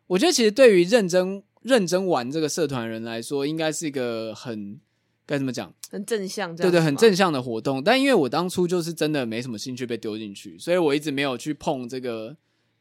[0.08, 4.80] 我觉得其实对于认真认真玩这个社团人来说，应该是一个很
[5.26, 7.84] 该怎么讲，很正向，对对，很正向的活动。
[7.84, 12.36] 但因为我当初就是真的没什么兴趣被丢进去，所以我一直没有去碰这个。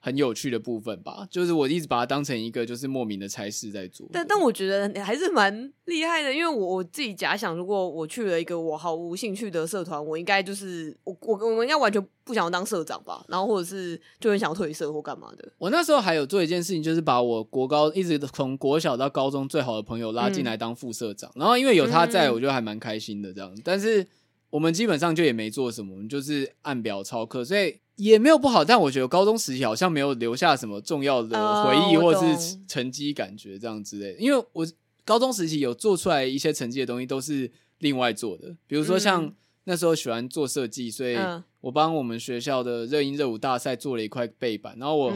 [0.06, 4.08] 很有趣的部分吧，就是我一直把它当成一个就是莫名的差事在做。
[4.12, 15.52] 但但我觉得你还是蛮厉害的，因为我我自己假想，如果我去了一个我毫无兴趣的社团，我应该就是我我我应该完全不想要当社长吧，然后或者是就很想要退社或干嘛的。
[15.58, 23.52] 我那时候还有做一件事情，就是把我国高一直从国小到高中最好的朋友拉进来当副社长，嗯、然后因为有他在，我觉得还蛮开心的这样。
[23.64, 24.06] 但是
[24.50, 27.80] 我们基本上就也没做什么，我们就是按表操课，所以。
[27.96, 34.18] 也没有不好，但我觉得高中时期好像没有留下什么重要的回忆或是成绩感觉这样之类的。
[34.18, 34.66] 因为我
[35.04, 39.32] 高中时期有做出来一些成绩的东西都是另外做的，比如说像
[39.64, 41.16] 那时候喜欢做设计，所以
[41.60, 45.12] 我帮我们学校的热音热舞大赛做了一块背板，然后我。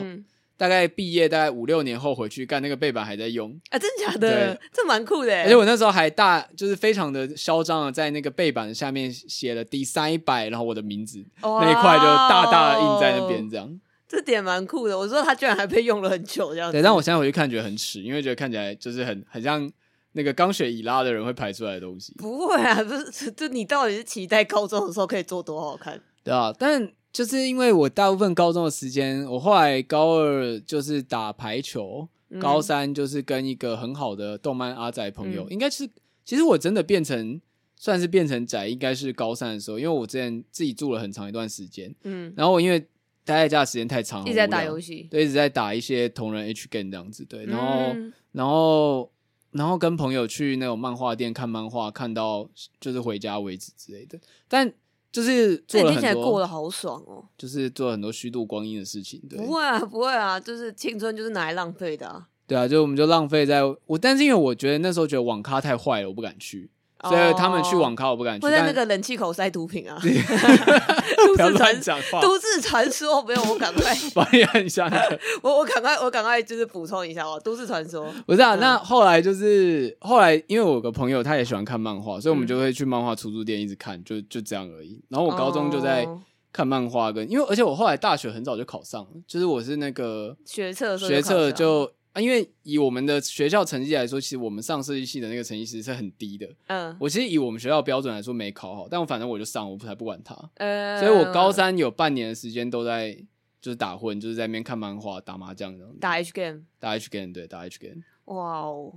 [0.60, 4.54] 大概毕业大概五六年后回去干那个背板还在用啊，真的假的？
[4.54, 5.34] 对这蛮酷的。
[5.42, 13.80] 而且我那时候还大，就是非常的嚣张的，在那个背板下面写了 Design by，然后我的名字、哦、那一块就大大的印在那边，这样。
[14.06, 14.98] 这点蛮酷的。
[14.98, 16.70] 我说他居然还被用了很久，这样。
[16.70, 19.66] 对，但我现在回去看觉得很耻，因为觉得看起来就是很很像
[20.12, 22.12] 那个刚学以拉的人会排出来的东西。
[22.18, 25.98] 不会啊，不是，就你到底是期待高中的时候可以做多好看？
[26.22, 26.92] 对啊，但。
[27.12, 35.90] 就是因为我大部分高中的时间，我后来高二就是打排球，嗯、高三就是跟一个很好的动漫阿仔朋友，嗯、应该是
[36.24, 37.40] 其实我真的变成
[37.74, 42.78] 算是变成宅，应该是高三的时候，因为我之前自己住了很长一段时间，嗯，然后我因为
[43.24, 49.10] 待在家的时间太长，一直在打游戏，对，一直在打一些同人 H game 这样子，对，然后、嗯、然后
[49.50, 54.72] 然后跟朋友去那种漫画店看漫画，看到就是回家为止之类的，但。
[55.12, 57.24] 就是做了很多，过得好爽哦！
[57.36, 59.38] 就是做了很多虚度光阴的事情，对。
[59.38, 62.28] 不会啊，不会啊，就是青春就是拿来浪费的啊。
[62.46, 66.70] 对啊，就我们就浪费在我，但是因为我觉得那时候觉得网咖太坏了，我不敢去。
[67.08, 68.44] 所以他们去网咖，我不敢去。
[68.46, 69.96] 会在那个冷气口塞毒品啊！
[71.36, 72.20] 不要乱讲话。
[72.20, 75.18] 都市传说，没有，我赶快 帮你按一下那个。
[75.42, 78.12] 我我赶快我赶快就是补充一下哦，都市传说。
[78.26, 85.00] 不是啊，那后来就是后来，因为我有个朋友他也喜欢看漫画，所以我们就会去漫画出租店一直看，就就这样而已。
[85.08, 86.06] 然后我高中就在
[86.52, 91.90] 看漫画，跟因为而且我后来大学很早就考上了，就是我是那个学测学测就。
[92.20, 96.46] 啊，因为以我们的学校成绩来说，其实我们上设计系的那个成绩其实是很低的。
[96.66, 100.36] 嗯，我其实以我们学校的标准来说没考好，但我反正我就上，我才不管他。
[100.56, 103.16] 呃，所以我高三有半年的时间都在
[103.60, 105.92] 就是打混，就是在那边看漫画、打麻将这样。
[106.00, 108.02] 打 H game，打 H game，对，打 H game。
[108.26, 108.92] 哇哦！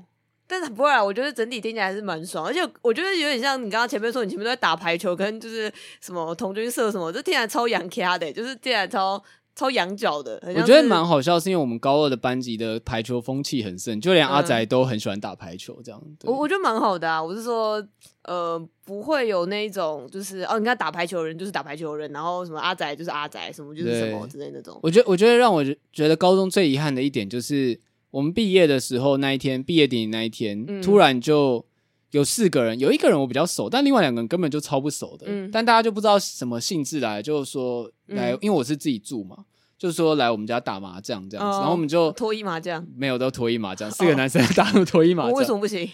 [0.45, 9.23] 但是不会啊，我觉得整体听起来还是蛮爽，而且我觉得有点像你刚刚前面说，你前面都在打排球跟就是什么童军社什么，这听起来超洋咖的，就是听起来超。
[9.55, 16.01] 超羊角的，我觉得蛮好笑，是因为我们高二的班级的排球风气很盛，就连阿宅都很喜欢打排球，这样。
[16.23, 17.85] 我我觉得蛮好的啊，我是说，
[18.23, 24.79] 呃，不会有那一种，就是哦，你看打排球的人就是打排球的人，然后什么阿宅就是阿宅，什么就是什么之类那种。
[24.81, 31.63] 我觉得，我觉得让我觉得高中最遗憾的一点就是，我们毕业的时候那一天，毕业典礼那一天，嗯、突然就
[32.13, 37.91] 有四个人，有一个人我比较熟，但另外两个人根本就超不熟的，嗯、但大家就不知道什么性质来，就是说。
[38.08, 39.38] 来，因为我是自己住嘛，
[39.78, 45.89] 就是说来我们家打麻将这样子，然后我们就脱衣麻将，没有都脱衣麻将，四个男生打 脱衣麻将，为什么不行？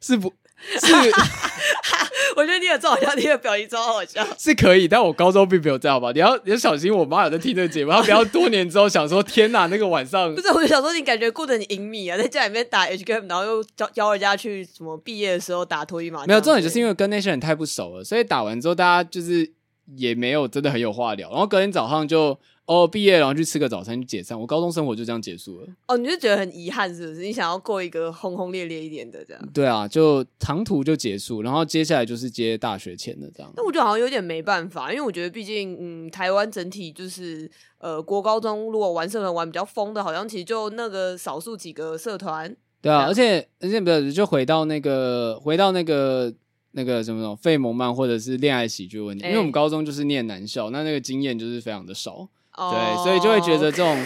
[0.00, 0.32] 是不？
[0.80, 0.86] 是，
[2.36, 6.12] 我觉得你有照相，你的表情超好笑，是可以，但我高中并没有这样吧？
[6.12, 19.57] 你要你要小心，我妈有在听这个节目，她不要多年之后想说，天哪，那个晚上不是，我就想说你感觉过得很隐秘啊，在家里面打 H game，然后又教教人家去什么毕业的时候打脱衣麻将，没有重点，就是因为跟那些人太不熟了，所以打完之后大家就是。
[19.96, 24.38] 也没有真的很有话聊，然后隔天早上就哦毕业，然后去吃个早餐就解散。
[24.38, 25.66] 我高中生活就这样结束了。
[25.86, 27.22] 哦，你就觉得很遗憾是不是？
[27.22, 29.42] 你想要过一个轰轰烈烈一点的这样？
[29.54, 33.50] 对啊，就长途就结束，然后接下来就是接大学前的这样。
[33.56, 42.54] 那我觉得好像有点没办法，因为我觉得毕竟嗯，台湾整体就是呃，国高中如果玩社团玩比较疯的，好像其实就那个少数几个社团。
[42.82, 46.32] 对啊，而且而且不是，就回到那个回到那个。
[46.72, 53.96] 那个什么什么费蒙曼或者是恋爱喜剧问题，欸、因为我们高中就是念男校，那那个经验就是非常的少，哦、对，所以就会觉得这种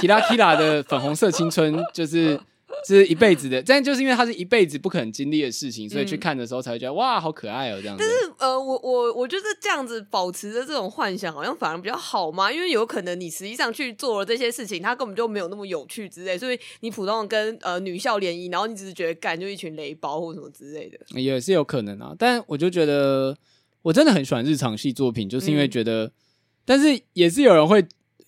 [0.00, 2.40] Kira Kira 的粉红色青春就是。
[2.84, 8.04] 是一辈子的，但就是因为他是一辈子不可能经历的事情，所以去看的时候才会觉得、嗯、哇，好可爱哦、喔，这样子。
[8.04, 22.14] 但是呃，我我我觉得这样子保持着这种幻想，好像反而比较好嘛，因为有可能你实际上去做了这些事情，它根本就没有那么有趣之类，所以你普通的跟呃女校联谊，然后你只是觉得干就一群雷包或什么之类的，也是有可能啊。
[22.18, 23.36] 但我就觉得
[23.82, 26.12] 我真的很喜欢日常系作品，就是因为觉得，嗯、
[26.64, 27.86] 但是也是有人会。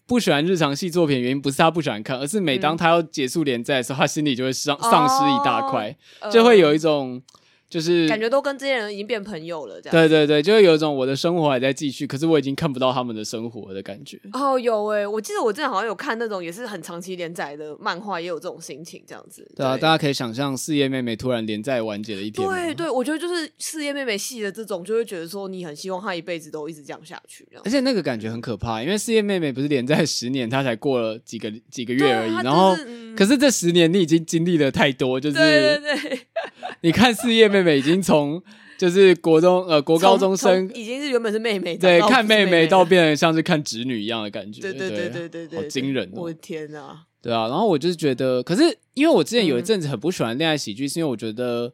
[0.09, 7.23] 不喜欢日常系作品，原因不是他不喜欢看，而是每当他要结束连载的时候，嗯、他心里就会丧丧失一大块，哦、就会有一种。
[7.68, 9.92] 就是感觉都跟这些人已经变朋友了，这样。
[9.92, 14.18] 对对对，就会有一种我的生活还在继续，可是我已经看不到他们的生活的感觉。
[14.33, 19.42] 哦，有诶、欸，我记得我之前好像有看那种也是很长期连载的漫画，也有这种心情，这样子。
[19.54, 22.48] 对，对啊，大家可以想象四叶妹妹突然连载完结的一天。
[22.48, 27.46] 对对，我觉得就是四叶妹妹系的这种，就会觉得说你很希望她一辈子都一直这样下去。
[27.64, 36.20] 而且那个感觉很可怕，因为四叶妹妹不是连载十年，她才过了几个几个月而已，就是、然后、嗯、可是这十年你已经经历了太多，就是对对对。
[36.83, 38.43] 你看四叶妹妹已经从
[38.79, 46.23] 就是国中呃国高中生已经是原本是妹妹，对，看妹妹到变得像是看侄女一样的感觉，对对对对对对，好惊人哦！
[46.23, 51.73] 我的天哪，对啊，然后我就是觉得，可是因为我之前有一阵子很不喜欢恋爱喜剧，是因为我觉得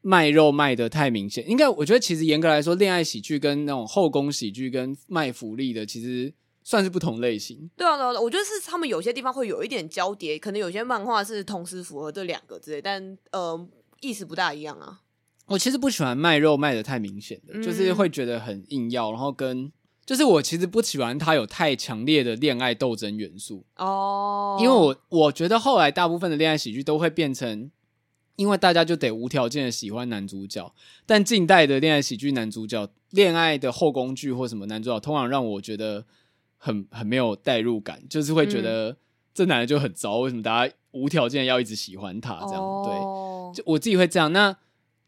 [0.00, 1.46] 卖肉卖的太明显。
[1.46, 6.32] 应该我觉得其实严格来说，恋爱喜剧跟那种后宫喜剧跟卖福利的其实
[6.64, 7.68] 算是不同类型。
[7.76, 13.68] 对啊，对啊，我觉得是他们有些地方会有一点交叠，可能有些漫画是同时符合这两个之类，但呃。
[14.00, 15.00] 意思不大一样啊！
[15.46, 19.70] 我其实不喜欢卖肉卖的太明显的，嗯、就是会觉得很硬要，然后跟
[20.04, 27.70] 就是我其实不喜欢他有太强烈的恋爱斗争元素哦，因为我我觉得后来大部分的恋爱喜剧都会变成，
[28.36, 30.72] 因为大家就得无条件的喜欢男主角，
[31.06, 36.04] 但近代的恋爱喜剧男主角恋爱的后宫剧或什么男主角，通常让我觉得
[36.56, 38.96] 很很没有代入感，就是会觉得、嗯、
[39.34, 42.82] 这男的就很糟，为什么大家无条件要一直喜欢他这样、哦、
[43.52, 43.56] 对。
[43.56, 44.32] 就我自己会这样。
[44.32, 44.56] 那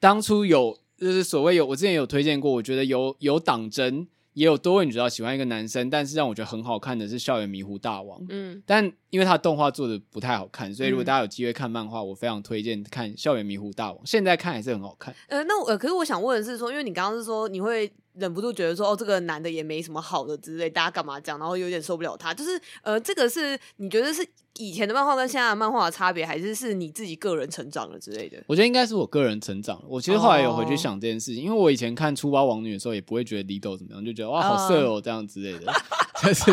[0.00, 8.20] 当初有就是所谓有，我之前有推荐过，我觉得有有党争，也有多位女主角喜欢一个男生，但是让我觉得很好看的是《校园迷糊大王》。
[8.28, 14.04] 嗯，但因为他的动画做的不太好看，所以如果大家有机会看漫画，我非常推荐看《校园迷糊大王》。
[14.08, 15.14] 现在看还是很好看。
[15.28, 21.38] 呃，那我可是我想问的是说，因为你刚刚是说你会忍不住觉得说，哦，这个男的也没什么好的之类，大家干嘛讲？
[21.38, 22.34] 然后有点受不了他。
[22.34, 24.26] 就是呃，这个是你觉得是？
[24.60, 28.42] 以前的漫画跟现在的漫画的差别，还是是你自己个人成长了之类的？
[28.48, 29.80] 我觉得应该是我个人成长。
[29.86, 31.46] 我其实后来有回去想这件事情，oh.
[31.46, 35.72] 因为我以前看《初八王女》的时候，也不会觉得李斗怎么样，就觉得哇好色哦、喔、这样之类的。
[36.20, 36.50] 但是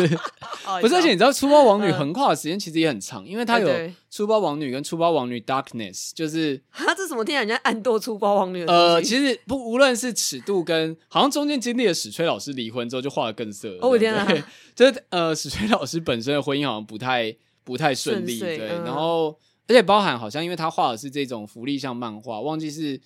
[0.80, 0.94] 不是？
[0.94, 3.68] 而且你知道，《出包王女》横跨的时间其实也很长，因为它有
[4.08, 7.24] 《出包王女》跟《出包王女 Darkness》，就是它这什么？
[7.24, 8.64] 听起来人家暗斗出包王女？
[8.66, 13.76] 呃，其实不，无论是尺度跟好像中间经历了史吹老师离婚之后，就画的更色。
[13.80, 14.26] 哦我天啊！
[14.74, 17.36] 就是呃，史吹老师本身的婚姻好像不太。
[17.66, 23.00] 不太顺利，遂对，嗯、然后而且包含好像因为他画的是这种福利像漫画，忘记是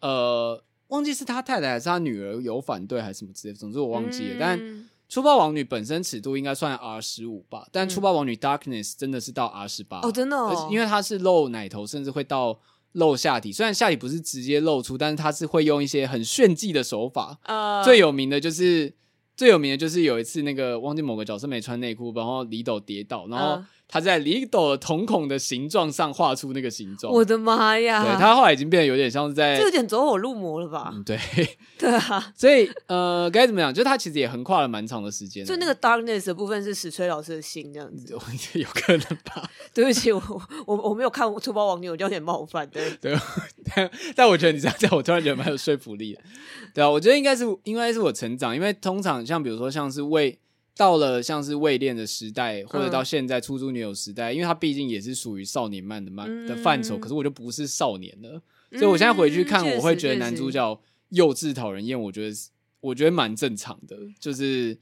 [0.00, 4.36] 呃忘记是他太太还是他女儿有反对还是什么之类，总之我忘记了。
[4.36, 12.58] 嗯、但粗暴王女本身尺度应该算 R 十五吧，但粗暴王女 Darkness 真的是到 R 十八哦，真的哦，而且因为它是露奶头，甚至会到
[12.96, 18.92] 露下体，虽然下体不是直接露出，但是他是会用一些很炫技的手法，呃、最有名的就是
[19.36, 23.62] 最有名的就是有一次那个忘记某个角色没穿内裤，然后李斗跌倒，然后。
[23.88, 28.04] 呃他在李斗的瞳孔的形状上画出那个形状，我的妈呀！
[28.04, 30.90] 对，他后来已经变得有点像是在，这有点走火入魔了吧？
[30.92, 31.16] 嗯，对，
[31.78, 32.32] 对啊。
[32.36, 33.72] 所以呃，该怎么讲？
[33.72, 35.44] 就他其实也横跨了蛮长的时间。
[35.44, 38.12] 就那个 darkness 的部分是史吹老师的心这样子，
[38.58, 39.48] 有可能吧？
[39.72, 40.20] 对不起，我
[40.66, 42.68] 我我没有看《出包王女》，我就有点冒犯。
[42.68, 43.16] 对 对，
[43.74, 46.20] 但但我觉得你这样讲，我突然觉得蛮有说服力的。
[46.74, 50.36] 对啊，我觉得应该是应该是我成长，因为通常像比如说像是为。
[50.76, 62.36] 到了像是未恋的时代，或者到现在出租女友时代，嗯、因为它毕竟也是属于少年漫的漫、嗯、的范畴，可是我就不是少年了，嗯、所以我现在回去看，我会觉得男主角幼稚讨人厌，我觉得
[62.80, 64.78] 我觉得蛮正常的，就是，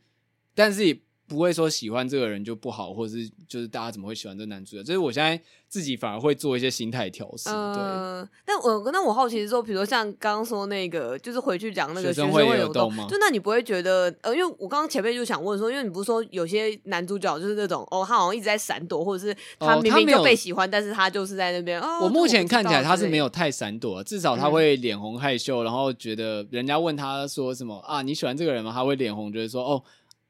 [0.54, 0.98] 但是也。
[1.26, 4.82] 不会说喜欢这个人就不好，或者是就是大家怎么会喜欢这个男主角？
[4.82, 7.48] 就是我现在自己反而会做一些心态调适。
[7.48, 13.06] 呃、对，但我那我好奇是说，比如说像刚刚说那个，就是回去讲那个学生会有动吗？
[13.08, 21.80] 就那你不会觉得呃，因为我刚刚前面就想问说，因为你不是说有些男主角就是那种哦，他好像一直在闪躲，或者是他明明就被喜欢，哦、但是他就是在那边。
[21.80, 28.70] 哦、我目前看起来他是没有太闪躲，至少他会脸红害羞，嗯、然后觉得人家问他说什么啊，你喜欢这个人吗？
[28.74, 29.82] 他会脸红，就是说哦。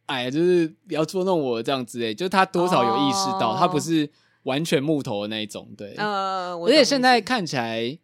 [0.07, 4.11] 哎，就是不要捉弄我这样子诶，就是他多少有意识到，他不是
[4.45, 5.95] 完全木头的那一种，对。
[5.97, 7.99] 呃，而且现在看起来，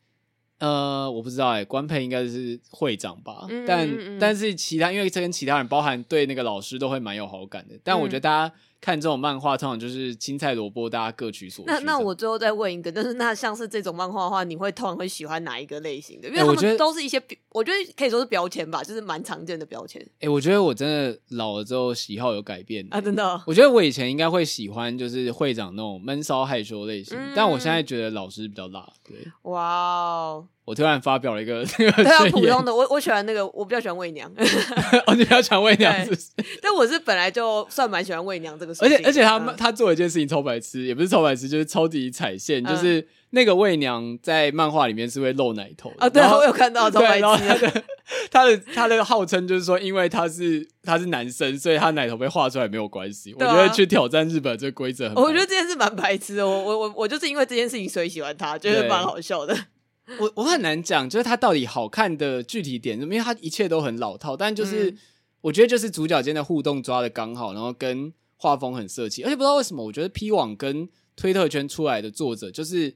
[0.58, 7.74] 呃，我不知道哎，官配应该是会长吧，嗯、但、嗯、但是其他，因为这跟其他人，包含对那个老师都会蛮有好感的。
[7.82, 8.54] 但我觉得大家。
[8.80, 11.70] 看这种漫画，通常就是青菜萝卜，大家各取所需。
[11.70, 16.28] 那那我最后再问一个，就是那像是这种漫画的话，你会通常会喜欢哪一个类型的？
[16.28, 20.00] 因为我觉得都是一些，我觉得可以说是标签吧，就是蛮常见的标签。
[20.20, 23.42] 哎，我觉得我真的老了之后喜好有改变啊，真的。
[23.46, 28.90] 我觉得我以前应该会喜欢就是会长那种闷骚害羞类型，嗯、但我现在觉得老师比较辣。
[29.04, 30.48] 对，哇哦。
[30.70, 34.30] 我突然发表了一个 对啊，普通的，我我喜欢那个，我比较喜欢伪娘。
[35.04, 36.28] 哦，你比较喜欢伪娘 是不是？
[36.62, 38.88] 但我是本来就算蛮喜欢伪娘这个事情。
[38.88, 46.08] 而且而且他、嗯、他做了一件事情超白痴，也不是超白痴，就是超级踩线，嗯、就是那个伪娘在漫画里面是会露奶头啊。
[46.08, 47.24] 对啊，我有看到超白痴。
[47.24, 47.82] 他的
[48.30, 53.32] 他的他的号称就是说，因为他是他是男生，所以他奶头被画出来没有关系。
[53.32, 56.46] 啊、我觉得去挑战日本这个规则，我觉得这件事蛮白痴的。
[56.46, 59.56] 我我我我就是因为这件事情所以喜欢他，觉得蛮好笑的。
[60.18, 64.98] 我我很难讲，就是它到底好看的具体点，因为它一切都很老套，但就是、嗯、
[65.42, 72.94] 我觉得就是主角间的互动抓的刚好，然后跟画风很色气，而且不知道为什么，我觉得 P 网跟推特圈出来的作者就是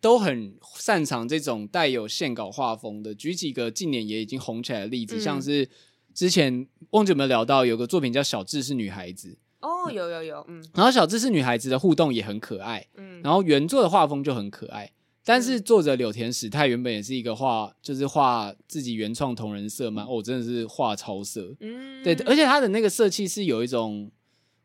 [0.00, 3.14] 都很擅长这种带有线稿画风的。
[3.14, 5.68] 举几个近年也已经红起来的例子，嗯、像是
[6.12, 14.90] 之前忘记有没有聊到，有个作品叫《小智是女孩子》哦，有有有，嗯，然后小智是女孩子的互动也很可爱，嗯，然后原作的画风就很可爱。
[15.22, 24.10] 但是作者柳田史太原本也是一个画，就是画自己原创同人色嘛，哦，真的是画超色，嗯，对，而且他的那个色气是有一种，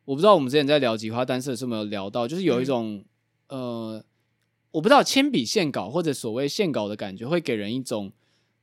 [0.06, 3.04] 我不知道我们之前在聊菊花单色是没有聊到，就是有一种，
[3.48, 4.06] 嗯、呃，
[4.72, 8.14] 我不知道铅笔线稿或者所谓线稿的感觉，会给人一种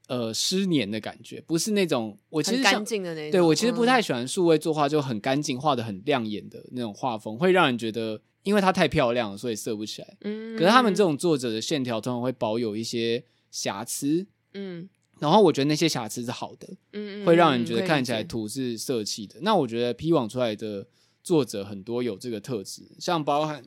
[0.09, 8.23] 呃失黏的感觉，不是那种我其实干净的那种，对我其实不太喜欢数位作画就很干净画的很亮眼的那种画风，会让人觉得。
[8.43, 10.17] 因为它太漂亮了，所以色不起来。
[10.23, 14.27] 嗯，可是他们这种作者的线条通常会保有一些瑕疵。
[14.55, 14.89] 嗯，
[15.21, 16.69] 然后我觉得那些瑕疵是好的。
[16.93, 19.37] 嗯，会让人觉得看起来图是色气的。
[19.43, 20.87] 那我觉得 P 网出来的
[21.23, 23.65] 作者很多有这个特质，像包含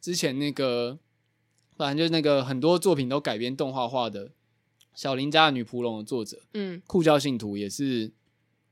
[0.00, 0.98] 之前那个，
[1.76, 4.32] 反正就是那个很多作品都改编动画化的
[4.94, 6.42] 小林家的女仆龙的作者。
[6.54, 8.12] 嗯，酷教信徒也是。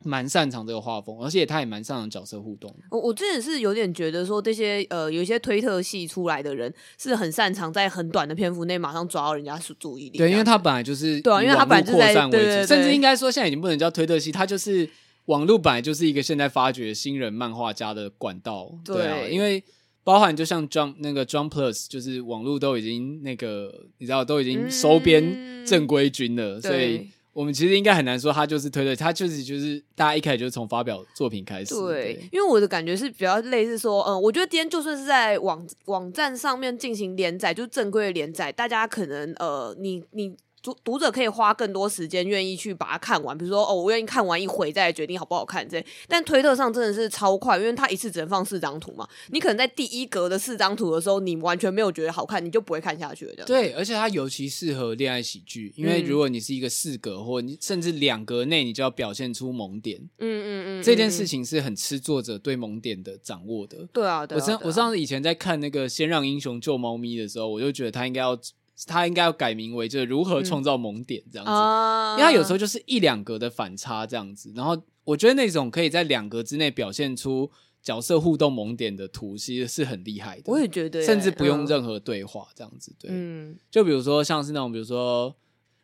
[0.04, 2.72] 蛮擅长这个画风，而且他也蛮擅长角色互动。
[2.90, 10.18] 我我真的是有点觉得说，这些呃，有一些推特系出来的人是很擅长在很短的篇幅内马上抓到人家注意力。
[10.18, 14.88] 对，因为他本来就是对啊，因为他本来就在对，对，对，甚至应该说现在已经不能叫推特系，他就是
[15.24, 18.70] 网络本来就是一个现在发掘新人漫画家的管道。
[18.84, 19.64] 对啊，因为
[20.04, 27.08] 包含就像 Jump 那个 Jump Plus，就是网络都已经那个你知道都已经收编正规军了，嗯、所以。
[27.34, 31.74] 我们其实应该很难说他就是推特，他就是就是大家一开始就是从发表作品开始。
[31.74, 40.34] 对，对因为我的感觉是比较类似说，嗯，我觉得今天就算是在网网站上面进行连载，就是正规的连载，大家可能呃，你你。
[40.64, 43.36] 读读者可以花更多时间，愿意去把它看完。
[43.36, 45.84] 比如说，哦，我愿意看完一回再来决定好不好看这。
[46.08, 49.06] 但推特上真的是超快，因为它一次只能放四张图嘛。
[49.28, 53.32] 你可能在第一格的四张图的时候，你完全没有觉得好看，你就不会看下去了。
[53.34, 60.00] 这样对，而且它尤其适合恋爱喜剧，因为如果你是一个四格或你甚至两格内，你就要表现出萌点。
[60.18, 63.86] 嗯嗯嗯，这件事情是很吃作者对萌点的掌握的。
[63.92, 64.40] 对啊，对啊。
[64.40, 68.38] 我上我上次以前在看那个《先让英雄救猫咪》的时候，我就觉得他应该要。
[68.86, 74.52] 他应该要改名为就是如何创造萌点这样子，嗯、因为他有时候就是一两格的反差这样子。
[74.54, 77.50] 然后我觉得那种可以在两格之内表现出
[77.82, 80.44] 角色互动萌点的图，其实是很厉害的。
[80.46, 82.94] 我也觉得，甚至不用任何对话这样子。
[82.98, 85.36] 对，嗯，就比如说像是那种，比如说，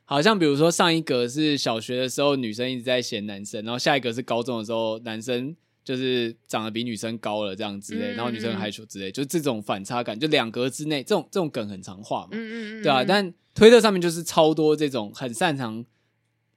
[0.05, 5.57] 好像比如说上一格是小学的时候女生一直在嫌男生，然后下一格是高中的时候男生。
[5.85, 12.29] 就是长得比女生高了这样之类，然后女生很害羞之类，就这种反差感，就两格之内，这种这种梗很常画嘛，
[12.83, 15.85] 对啊，但推特上面就是超多这种很擅长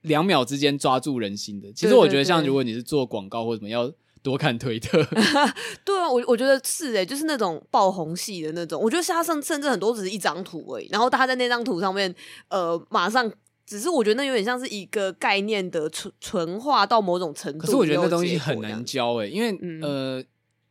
[0.02, 1.72] 两秒之间抓住人心的。
[1.72, 3.90] 其实我觉得，像如果你是做广告或什么，要
[4.22, 5.02] 多看推特。
[5.84, 12.14] 对啊，我我觉得是诶，就是那种爆红系的那种，我觉得他甚甚至很多只是一张图而已，然后他在那张图上面，
[12.48, 13.32] 呃，马上。
[13.66, 20.24] 只是我觉得那有点像是一个概念的纯纯化到某种程度，可是我觉得那东西很难教诶、欸，因为、嗯、呃，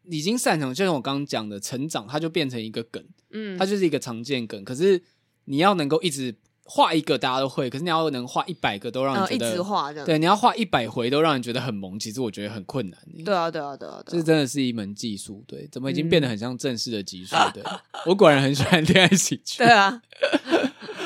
[0.10, 4.64] 已经擅长，就像我刚刚讲的成长，它就变成一个梗，嗯，它就是一个常见梗。
[4.64, 5.02] 可是
[5.46, 6.36] 你要能够一直
[6.66, 11.98] 画一个，大家都会；可是你要能画一百个，都让人觉得、呃、一直画这样，对，你要画一百回都让人觉得很萌。
[11.98, 13.24] 其实我觉得很困难、欸。
[13.24, 15.44] 对啊，对啊，对啊，这真的是一门技术。
[15.48, 17.36] 对，怎么已经变得很像正式的技术？
[17.54, 17.64] 对，
[18.06, 19.58] 我果然很喜欢恋爱喜剧。
[19.58, 20.02] 对啊。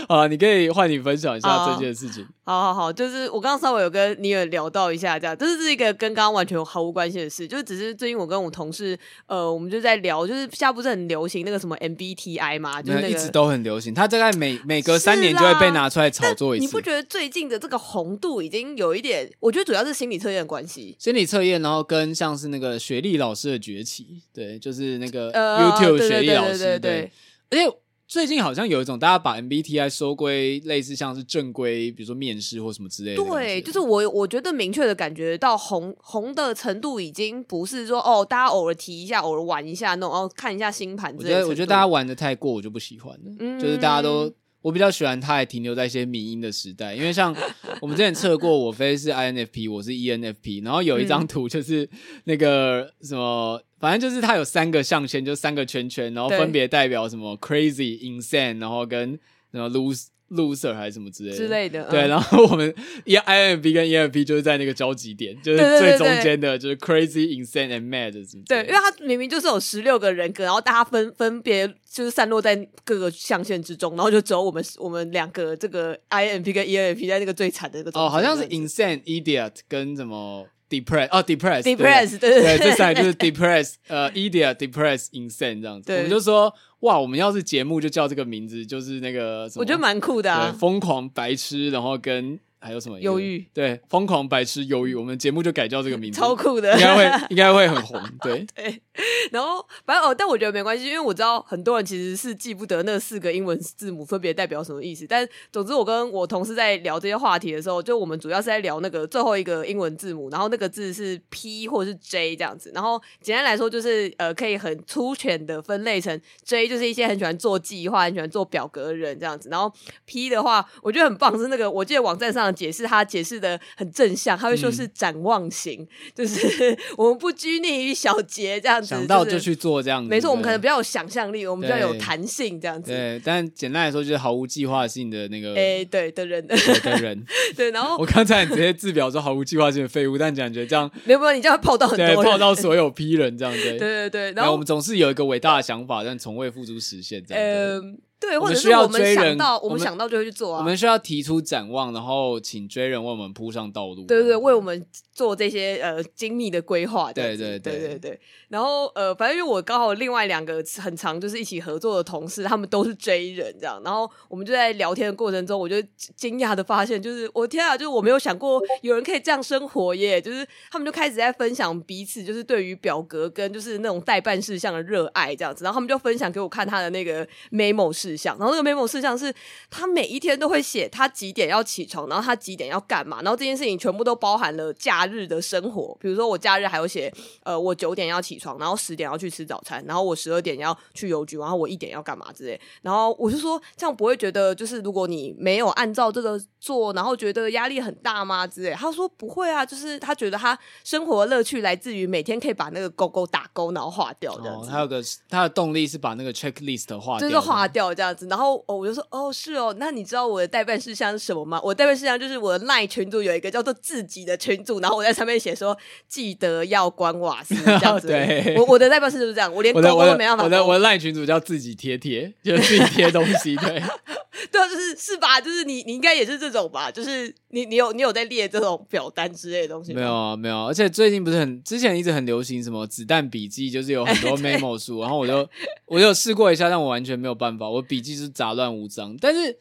[0.07, 2.25] 啊，你可以换你分享一下这件事情。
[2.45, 16.65] 好好好，就是我刚刚稍微有跟你有聊到一下，这样，这是一个跟刚刚完全毫无关系的事，就只是最近我跟我同事，呃，我们就在聊，就是现在不是很流行那个什么 MBTI 嘛，就是那个一直都很流行，它大概每每隔三年就会被拿出来炒作一次。
[16.65, 19.29] 你不觉得最近的这个红度已经有一点？
[19.41, 27.11] 我觉得主要是心理测验的关系，心理测验，然后跟像是那个学历老师的崛起，对，就是那个 YouTube 学历老师，对，对，对，对，对，
[27.49, 27.77] 对，而且。
[28.07, 33.21] 最近好像有一种，大家把 MBTI 收归类似像是正规，比如说面试或什么之类的。
[33.21, 41.13] 对，就是我我觉得明确的感觉到红红的程度已经不是说哦，大家偶尔提一下，偶尔玩一下那种，哦看一下星盘。
[41.17, 43.35] 我觉得我觉得大家玩的太过，我就不喜欢了。
[43.39, 47.35] 嗯，就是大家都我比较喜欢它还停留在一些迷因的时代，因为像
[47.81, 51.89] 我们之前测过，我非是 INFP，我是 ENFP，然后有一张图就是
[52.23, 53.61] 那个什么。
[53.79, 59.19] 反正就是它有三个象限，就三个圈圈，然后分别代表什么 crazy、insane，然后跟
[59.51, 60.07] 什么 lose。
[60.29, 62.75] loser 还是什么之类的之类的，对，然后我们
[63.05, 68.43] E INFP 跟 ENFP 就是在那个交集点，就是最中间的，就是 crazy insane and mad 什么。
[68.45, 72.53] 对，因为它明明就是有十六个人格，然后大家分分别就是散落在
[72.83, 77.97] 各个象限之中，然后就只有我们我们两个这个 INFP 跟 ENFP 在那个最惨的那个。
[77.97, 86.53] 哦，好像是 insane idiot 跟什么 depressed 哦 depressed depressed 对对对，这三个就是 depressed 呃 idiot depressed insane 这样子，我们就说。
[86.81, 92.39] 哇，我们要是节目就叫这个名字，就是那个什么，我觉得蛮酷的啊，疯狂白痴，然后跟。
[92.59, 92.99] 还有什么？
[92.99, 98.81] 忧郁，对，疯狂白痴忧郁，我们节目就改叫这个名字， 超酷的，应该会应该会很红，对 对。
[99.31, 105.05] 然后反正哦，但我觉得没关系，因为我知道很多人其实是记不得那四个英文字母分别代表什么意思。
[105.07, 112.71] 但总之，我跟我同事在聊这些话题的时候，就我们主要是在聊那个最后一个英文字母，然后那个字是 P 或者是 J 这样子。
[112.75, 119.47] 然后简单来说，就是呃，可以很粗浅的分类成 J 就是一些很喜欢做计划、很喜欢做表格的人这样子。
[119.49, 119.71] 然后
[120.05, 123.37] P 的话，我觉得很棒，是那个我记得网站上的解释，他解释。
[123.37, 130.09] 的，很正向，他会说是展望型，嗯、就是 我们不拘泥于小节这样子，想到就去做这样子。
[130.09, 132.91] 没错，我们可能比较有想象力，我们比较有弹性这样子。
[132.91, 137.25] 对，但简单来说就是毫无计划性的那个，哎、欸，对的人，对的人，
[137.55, 137.71] 对。
[137.71, 144.31] 然后我刚才直接自表说毫无计划性的废物，但感觉得这样没有没有，你这样会泡到很多人，泡到所有批人这样子，对对 对。
[144.31, 147.43] 然后我们总是有一个伟大的想法，但从未付诸实现这样。
[147.43, 150.59] 嗯对，或者是我们想到，我们想到就会去做啊。
[150.59, 154.03] 我们需要提出展望，然后请追人为我们铺上道路。
[154.05, 157.13] 对对对，为我们做这些呃精密的规划。
[157.13, 158.19] 对对对对对对。
[158.49, 163.79] 然后呃，反正因为我刚好另外两个很长就是一起合作的同事，他们都是追人这样。
[163.83, 165.75] 然后我们就在聊天的过程中，我就
[166.15, 170.19] 惊讶的发现，就是我天啊，就是我没有想过有人可以这样生活耶。
[170.19, 175.63] 就是他们就开始在分享彼此就是对于表格跟就是那种代办事项的热爱这样子。
[175.63, 178.87] 然后他们就分享给我看他的那个 memo 事项，然后那个 memo。
[178.87, 179.33] 事项是，
[179.69, 185.97] 他每一天都会写他几点要起床，然后他几点要干嘛，然后这件事情全部都包含了假日的生活。
[185.99, 192.59] 比如说我假日还有写，呃，我九点要起床，然后十点要去吃早餐，然后我十二点要去邮局，然后我一点要干嘛之类。
[192.81, 198.47] 然后我就说，这样不会觉得就是如果你没有按照这个做，然后觉得压力很大吗？
[198.47, 198.71] 之类。
[198.71, 204.67] 他说不会啊，就是他觉得他生活的乐趣来自于每天可以把那个勾勾打勾，然后划掉这样子。
[204.67, 208.77] 哦，他有个他的动力是把那个 checklist 划掉，就是划掉这样子，然后哦。
[208.77, 211.59] 我就说哦，是哦，那你知道我的代办事项是什么吗？
[211.63, 215.75] 我的待办事项就是我的 LINE 群组有一个叫做自己的群组，然后我在上面写说
[216.07, 218.07] 记得要关瓦斯 这样子。
[218.07, 220.43] 对，我我的代办事就是这样，我连勾勾都没办法。
[220.43, 223.55] 我的我的 LINE 群组叫自己贴贴，就是自己贴东西。
[223.55, 223.81] 对，
[224.51, 225.41] 对啊，就是是吧？
[225.41, 226.89] 就是你你应该也是这种吧？
[226.89, 229.99] 就是你你有你有在列这种表单之类的东西吗？
[229.99, 230.67] 没有啊，没有。
[230.67, 235.45] 而且最近不是很之前一直很流行什么子弹笔记，就是有很多 memo 书，然后我就
[235.87, 239.57] 我就试过一下，但我完全没有办法，我笔记是杂乱无章，但是。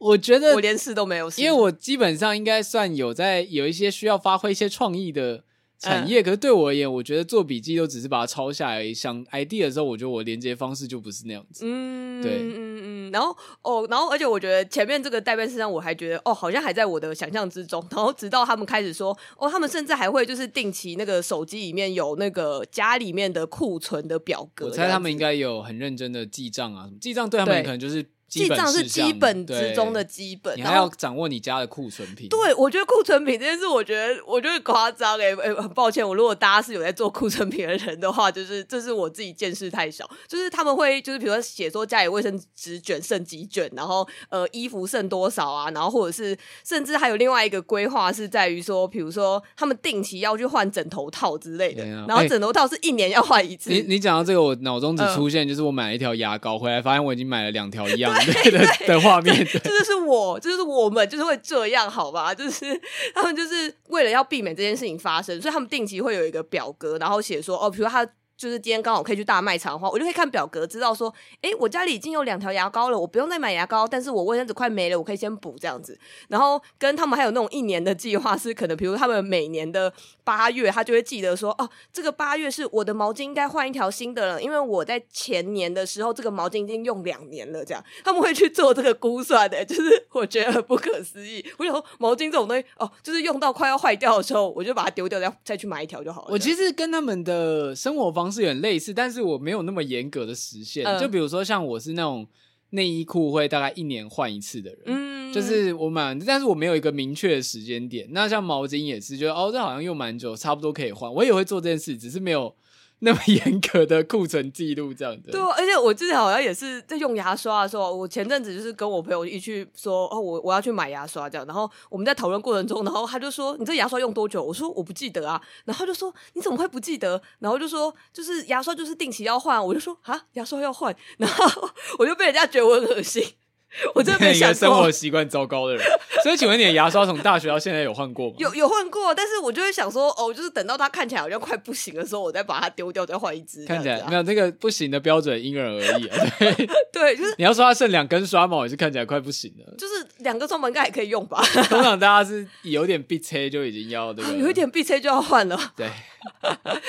[0.00, 5.42] 我觉得我连试都没有试，因为我基本上应该算有在有一些需要发挥一些创意的
[5.78, 11.64] 产业，嗯、可是对我而言，我觉得做笔记都只是把它抄下来，想 idea 的时候，我觉得我连接方式就不是那样子。
[11.64, 17.84] 嗯，对，嗯嗯，然后哦，然后而且我觉得前面这个代办事项，我还觉得哦，好像还在我的想象之中。
[17.90, 28.04] 然后直到他们开始说，哦，他们甚至还会就是定期那个手机里面有那个家里面的库存的表格，我猜他们应该有很认真的记账啊，记账对他们可能就是。
[28.28, 32.28] 记账是基本之中的基本，你还要掌握你家的库存品。
[32.28, 40.08] 对，我觉得库存品这件事，我觉得我觉得夸张哎哎，很抱歉，我如果大家是有在做库存品的人的话，就是这是我自己见识太少。
[40.26, 53.70] 就是他们会就是比如说写说家里卫生纸卷剩几卷，然后呃衣服剩多少啊，然后或者是甚至还有另外一个规划是在于说，比如说他们定期要去换枕头套之类的，啊、然后枕头套是一年要换一次。
[53.70, 58.32] 欸、你你讲到这个，我脑中只出现就是我买了一条牙膏回来，发现我已经买了两条一样的。
[58.32, 62.32] 对的的画面，这就是我，这就是我们，就是会这样，好吧？
[62.36, 62.80] 就是
[63.14, 68.08] 他们就是为了要避免这件事情发生，所以他们定期会有一个表格，然后写说哦，比如他。
[68.38, 71.12] 就是今天刚好可以去大卖场的话，我就可以看表格，知道说，
[71.42, 75.98] 哎，我家里已经有两条牙膏了，我不用再买牙膏，但是我卫生纸快没了，我可以先补这样子。
[76.28, 91.44] 然后跟他们还有那种一年的计划，是可能比如他们每年的八月，他就会记得说，哦，这个八月是我的毛巾应该换一条新的了，因为我在前年的时候这个毛巾已经用两年了，这样他们会去做这个估算的，就是 我觉得不可思议。
[91.58, 96.28] 我想说毛巾这种东西，哦，就是用到快要坏掉的时候，我就把它丢掉，再再去买一条就好了。
[96.30, 98.42] 我其实跟他们的生活方式。
[98.42, 100.84] 有点类似，但是我没有那么严格的实现。
[100.84, 102.26] 嗯、就比如说，像我是那种
[102.70, 108.06] 内衣裤会大概一年换一次的人，嗯，就是我蛮，但是我没有一个明确的时间点。
[108.10, 111.12] 那像毛巾也是，觉得哦，这好像用蛮久，差不多可以换。
[111.12, 112.54] 我也会做这件事，只是没有。
[113.00, 124.42] 那么严格的库存记录这样子，对，而且我之前好像也是在用牙刷的时候，我前阵子就是跟我朋友一起说，哦，我我要去买牙刷这样，然后我们在讨论过程中，然后他就说，你这牙刷用多久？
[124.42, 127.22] 我说我不记得啊，然后就说你怎么会不记得？
[127.38, 131.68] 然后就说就是牙刷就是定期要换，我就说啊，牙刷要换， 然后
[132.00, 133.22] 我就被人家觉得我很恶心。
[133.94, 135.84] 我真的没 想过，生活习惯糟糕的人。
[136.22, 138.36] 所以，请问你的牙刷从大学到现在有换过吗？
[138.38, 143.64] 有有换过，但是我就会想说，哦，就是等到它看起来好像快不行的时候，我再把它丢掉，再换一支。
[143.66, 146.16] 看起来没有那个不行的标准，因人而异啊。
[146.38, 149.74] 对对，就是你要说它剩两根刷毛，也是看起来快不行了。
[149.76, 151.40] 就是两个刷毛应该还可以用吧？
[151.68, 154.24] 通常大家是有点必车就已经要对？
[154.38, 155.58] 有一点必车就要换了。
[155.76, 155.88] 对。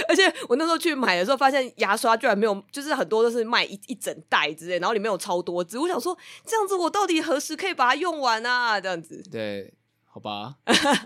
[0.07, 5.77] 而且我那时候去买的时候，发现牙刷居然没有，就是很多都是卖一一整袋之类，然后里面有超多支。
[5.77, 8.79] 我想说，这样子我到底何时可以把它用完啊？
[8.79, 9.23] 这样子。
[9.31, 9.73] 对，
[10.05, 10.57] 好吧。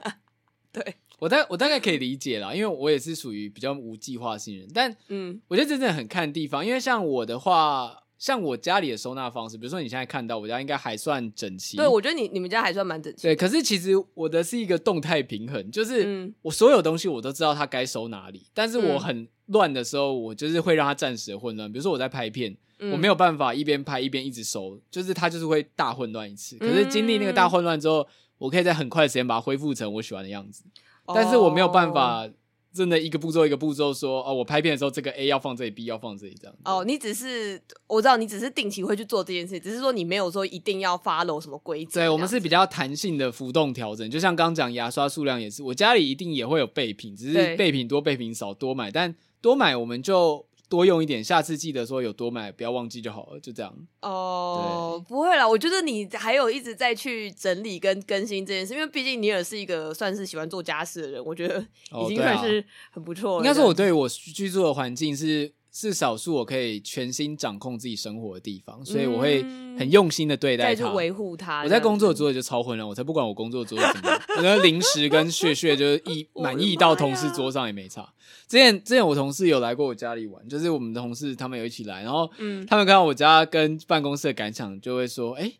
[0.73, 4.67] 对，我大我大概可以理解啦，因为我也是属于比较无计划性人。
[4.73, 8.01] 但嗯，我觉得真的很看地方，因为像我的话。
[8.19, 11.75] 像我家里的收纳方式，比如说你现在看到我家应该还算整齐。
[11.75, 13.23] 对，我觉得你你们家还算蛮整齐。
[13.23, 21.69] 对，可是其实我的是一个动态平衡，就是我所有东西我都知道它该收哪里，但是我很乱的时候，我就是会让它暂时的混乱。
[21.69, 22.55] 比如说我在拍片，
[22.91, 26.57] 我没有办法一边拍一边一直收，就是它就是会大混乱一次。
[26.57, 28.07] 可是经历那个大混乱之后，
[28.37, 30.63] 我可以在很快的时间把它恢复成我喜欢的样子，
[31.07, 32.29] 但是我没有办法。
[32.75, 36.55] 真的一个步骤一个步骤说哦，我拍片的时候这个 A 要放这里，B 要放这里，这样。
[36.65, 41.99] 哦，你只是我知道你只是定期会去做这件事，只是说你没有说一定要 follow 什么规则。
[41.99, 50.43] 对，我们是比较弹性的浮动调整，就像刚讲牙刷数量也是，我家里一定也会有备品，只是备品多备品少多买，但多买我们就。
[50.73, 53.71] 多用一点，下次记得说有多买，不要忘记就好了，就这样。
[54.01, 63.37] 哦，对不会啦，我觉得你还有一直在去整理跟更新这件事，因为毕竟你也是一个算是喜欢做家事的人，我觉得已经算是很不错了。
[63.37, 65.53] 应该说，我对我居住的环境是。
[65.75, 69.41] 是少数我可以全心掌控自己生活的地方，所以我会
[69.77, 71.63] 很用心的对待它，维护它。
[71.63, 78.07] 我在工作桌子就超混乱，我才不管我工作桌子怎么样，我的零食跟屑屑就是一 满溢到同事桌上也没差。
[78.47, 82.29] 之前之前我同事有来过我家里玩，就是我们的同事他们有一起来，然后
[82.67, 85.53] 他们看到我家跟办公室的感想，就会说：“哎。”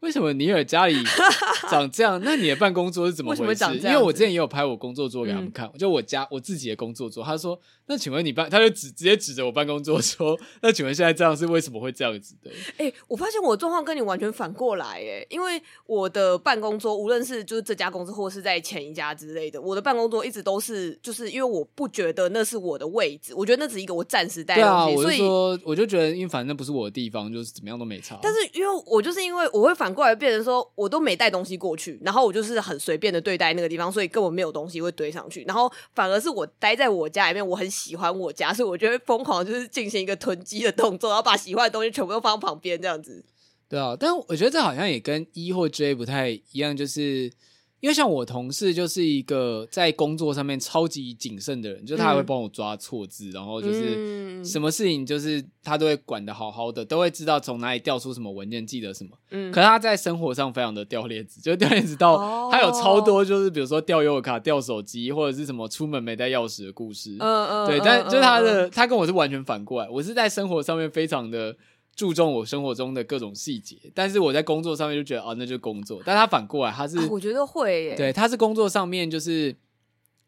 [0.00, 0.94] 为什么尼尔家里
[1.70, 2.18] 长这样？
[2.24, 3.64] 那你的办公桌是怎么回事？
[3.82, 7.22] 因为我之前也有拍我工作桌给他们看，嗯、就我家我自己的工作桌。
[7.22, 7.60] 他说
[7.90, 24.94] ：“那请问你办？”他就指直接指着我办公桌说：“那请问现在这样是为什么会这样子的？”哎、欸，我发现我状况跟你完全反过来哎，因为我的办公桌无论是就是这家公司或是在前一家之类的，我的办公桌一直都是就是因为我不觉得那是我的位置，我觉得那只是一个我暂时待的东西。
[24.94, 28.18] 对啊，我就说我就觉得因为反正那不是我的地方，就是怎么样都没差。
[28.22, 29.90] 但是因为我就是因为我会反。
[29.90, 35.42] 过来变成说，我都没带东西过去，然后我就是很随便的对待那个地方，所以根本没有东西会堆上去。
[35.48, 43.24] 然后反而是我待在我家里面，我很喜欢我家， 所以我就会疯狂就是进行一个囤积的动作，然后把喜欢的东西全部都放旁边这样子。
[43.68, 47.32] 对啊，但我觉得这好像也跟一或 J 不太一样，就是。
[47.80, 59.10] 因为像我同事就是一个在工作上面超级谨慎的人，就是他还会帮我抓错字，嗯、然后就是什么事情就是他都会管的好好的，都会知道从哪里调出什么文件，记得什么。
[59.30, 67.16] 嗯，可是他在生活上非常的掉链子，就掉链子到他有超多，就是比如说掉悠游卡、掉手机或者是什么出门没带钥匙的故事。
[67.18, 71.56] 嗯嗯，对，但就是他的他跟我是完全反过来，我是在生活上面非常的。
[72.00, 76.00] 注重我生活中的各种细节，但是我在工作上面就觉得啊，那就是工作。
[76.02, 79.54] 但他反过来，他是、啊、我觉得会耶，对，他是工作上面就是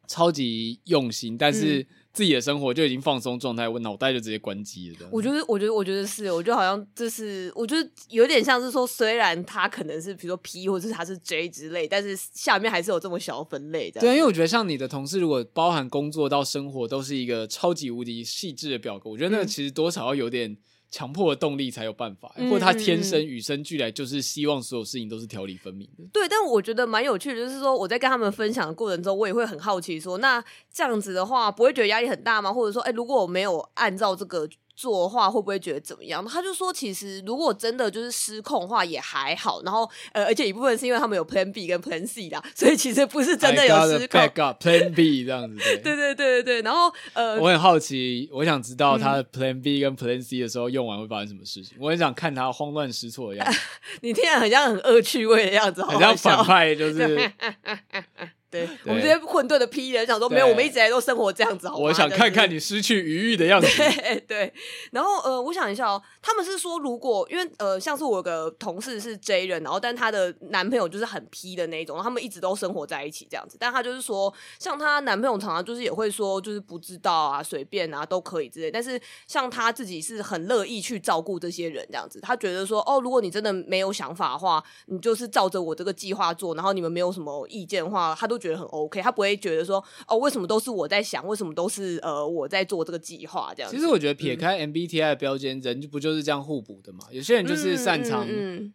[0.06, 5.08] 超级用心，但是自己的生活就已经放松状态，我脑袋就直接关机了。
[5.10, 13.98] 我觉得，我觉得，我觉得是，我觉得好像这是，我觉得有点像是说，虽然他可能是比如说 P 或者是他是 J 之类，但是下面还是有这么小分类的。
[14.02, 20.54] 对，因为我觉得像你的同事，如果包含工作到生活都是一个超级无敌细致的表格，我觉得那个其实多少要有点。
[20.92, 26.04] 强迫的动力才有办法，或者他天生与生俱来就是希望所有事情都是条理分明的。
[26.12, 32.52] 对，但我觉得蛮有趣的，就是说我在跟他们分享的过程中，我也会很好奇说，那这样子的话，不会觉得压力很大吗？
[32.52, 34.48] 或者说，哎，如果我没有按照这个。
[34.74, 36.24] 做的话会不会觉得怎么样？
[36.26, 39.62] 他就说，其实如果真的就是失控的话也还好。
[39.62, 44.20] 然后呃，而且一部分是因为他们有 Plan B 跟 Plan C 啦，所以其实不是真的有失控。
[44.20, 45.76] Back up Plan B 这样子对。
[45.82, 46.62] 对对对对对。
[46.62, 51.76] 然后呃，我很好奇，我想知道他的 Plan B 跟 Plan C 的时候用完会发生什么事情。
[51.80, 53.58] 我很想看他慌乱失措的样子。
[54.02, 57.32] 你听起来很像很恶趣味的样子，好像反派就是。
[58.52, 61.78] 对，对我们这些混沌的 P 人想说，没有，我们一直以来都生活这样子好。
[61.78, 63.66] 我想看看你失去余裕的样子。
[63.78, 64.52] 对对，
[64.90, 73.56] 然后呃，我想一下哦，他们是说，如果因为呃，像是我有个同事是 J 人，然后但她的男朋友就是很 P 的那一种，他们一直都生活在一起这样子。
[73.58, 78.70] 但她就是说，像她男朋友常常就是也会说，就是不知道啊，随便啊，都可以之类。
[78.70, 82.20] 但是像她自己是很乐意去照顾这些人这样子。
[82.20, 88.41] 她觉得说，哦，如果你真的没有想法的话，你就是照着我这个计划做，然后你们没有什么意见的话，她都。
[88.42, 93.70] 觉得很 OK，他不会觉得说哦，为什么都是我在想，为什么都是呃我在做这个计划这样。
[93.70, 97.06] 其实我觉得撇开 MBTI 的标签，嗯、人就不就是这样互补的嘛？
[97.10, 98.26] 有些人就是擅长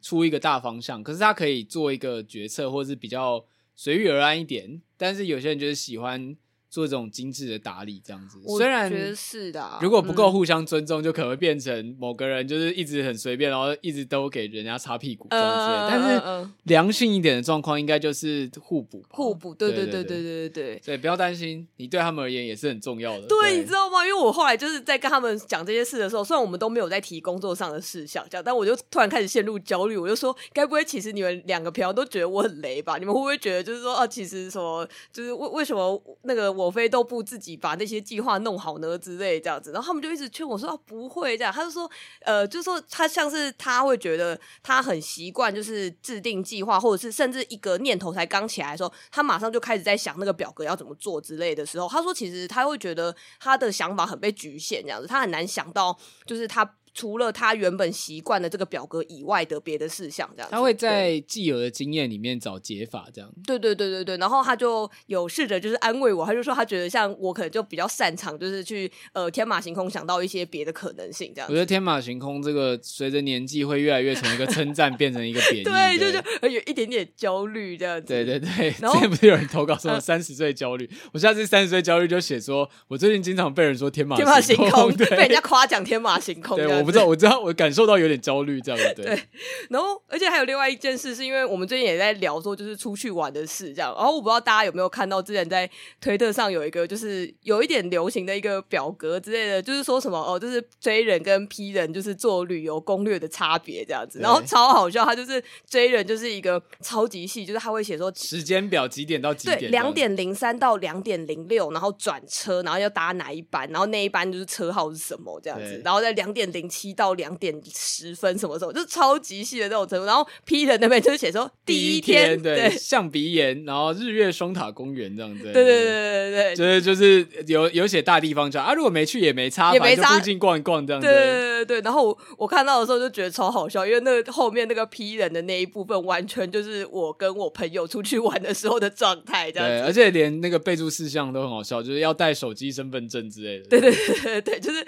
[0.01, 3.43] 出一个大方向，嗯嗯嗯、可是他可以做一个决策，或是比较
[3.76, 4.82] 随遇而安一点。
[4.97, 6.36] 但是有些人就是喜欢。
[6.78, 15.88] 做这种精致的打理，这样子，虽然觉得是的，如果不够互相尊重，就可能会变成某个人就是一直很随便，然后一直都给人家擦屁股这样子。
[15.90, 19.56] 但是良性一点的状况，应该就是互补，互补。
[19.56, 20.82] 对对对对对对对。
[20.84, 23.26] 所以不要担心，你对他们而言也是很重要的。
[23.26, 24.06] 对，你知道吗？
[24.06, 29.98] 因为我后来就是在跟他们讲这些事的时候，虽然我们都没有在提工作上的事项，这样，但我就突然开始陷入焦虑。
[29.98, 33.00] 我就说，该不会其实你们两个平常都觉得我很雷吧？
[33.00, 41.89] 你们会不会觉得就是说，啊，其实什么，就是为为什么那个我我非都不自己把那些计划弄好呢之类这样子，然后他们就一直劝我说：“啊，不会这样。”他就说
[42.26, 63.32] ：“呃，就说他像是他会觉得他很习惯，就是制定计划，或者是甚至一个念头才刚起来的时候，他马上就开始在想那个表格要怎么做之类的时候，他说其实他会觉得他的想法很被局限，这样子，他很难想到就是他。”除了他原本习惯的这个表格以外的别的事项，这样他会在既有的经验里面找解法，这样。
[63.45, 71.48] 对对对对对，然后他就有试着就是安慰我，他就说他觉得像我可能就比较擅长，就是去呃天马行空想到一些别的可能性，这样。
[71.48, 78.08] 我觉得天马行空这个随着年纪会越来越从一个称赞变成一个贬义， 对，就就有一点点焦虑这样子。
[78.08, 86.58] 对对对，然后 不是有人投稿说三十岁焦虑，呃、我下次三十岁焦虑就写说，我最近经常被人说天马天马行空， 对被人家夸奖天马行空。
[86.58, 87.68] 对，我不知道，我知道 我感。
[87.78, 89.06] 受到有点焦虑，这样子对。
[89.06, 89.24] 对，
[89.70, 93.94] 然后而且还有另外一件事，是因为我们最近也在聊说，就是出去玩的事，这样。
[93.96, 95.70] 然后我不知道大家有没有看到，之前在
[96.02, 104.18] 推特上有一个，就是有一点流行的一个表格之类的，就是说什么哦，就是追人跟批人就是做旅游攻略的差别这样子。
[104.20, 118.38] 然后超好笑，他就是追人就是一个超级细，就是他会写说时间表几点到几点，对，两点零三到两点零六，然后转车，然后要搭哪一班，然后那一班就是车号是什么这样子，然后在两点零七到两点十分。
[118.38, 131.82] 什么时候就是超级细的那种程度，然后 P 人那边就是写说第一天，对，象鼻炎，然后日月双塔公园这样子，对对对对对对，就是就是有有写大地方叫啊，如果没去也没差，也没差，附近逛一逛这样子，对对对对。
[131.82, 144.86] 然后我我看到的时候就觉得超好笑，因为那个后面那个 P 人的那一部分，完全就是我跟我朋友出去玩的时候的状态，这样子，对，而且连那个备注事项都很好笑，就是要带手机、身份证之类的，对对对对对，就是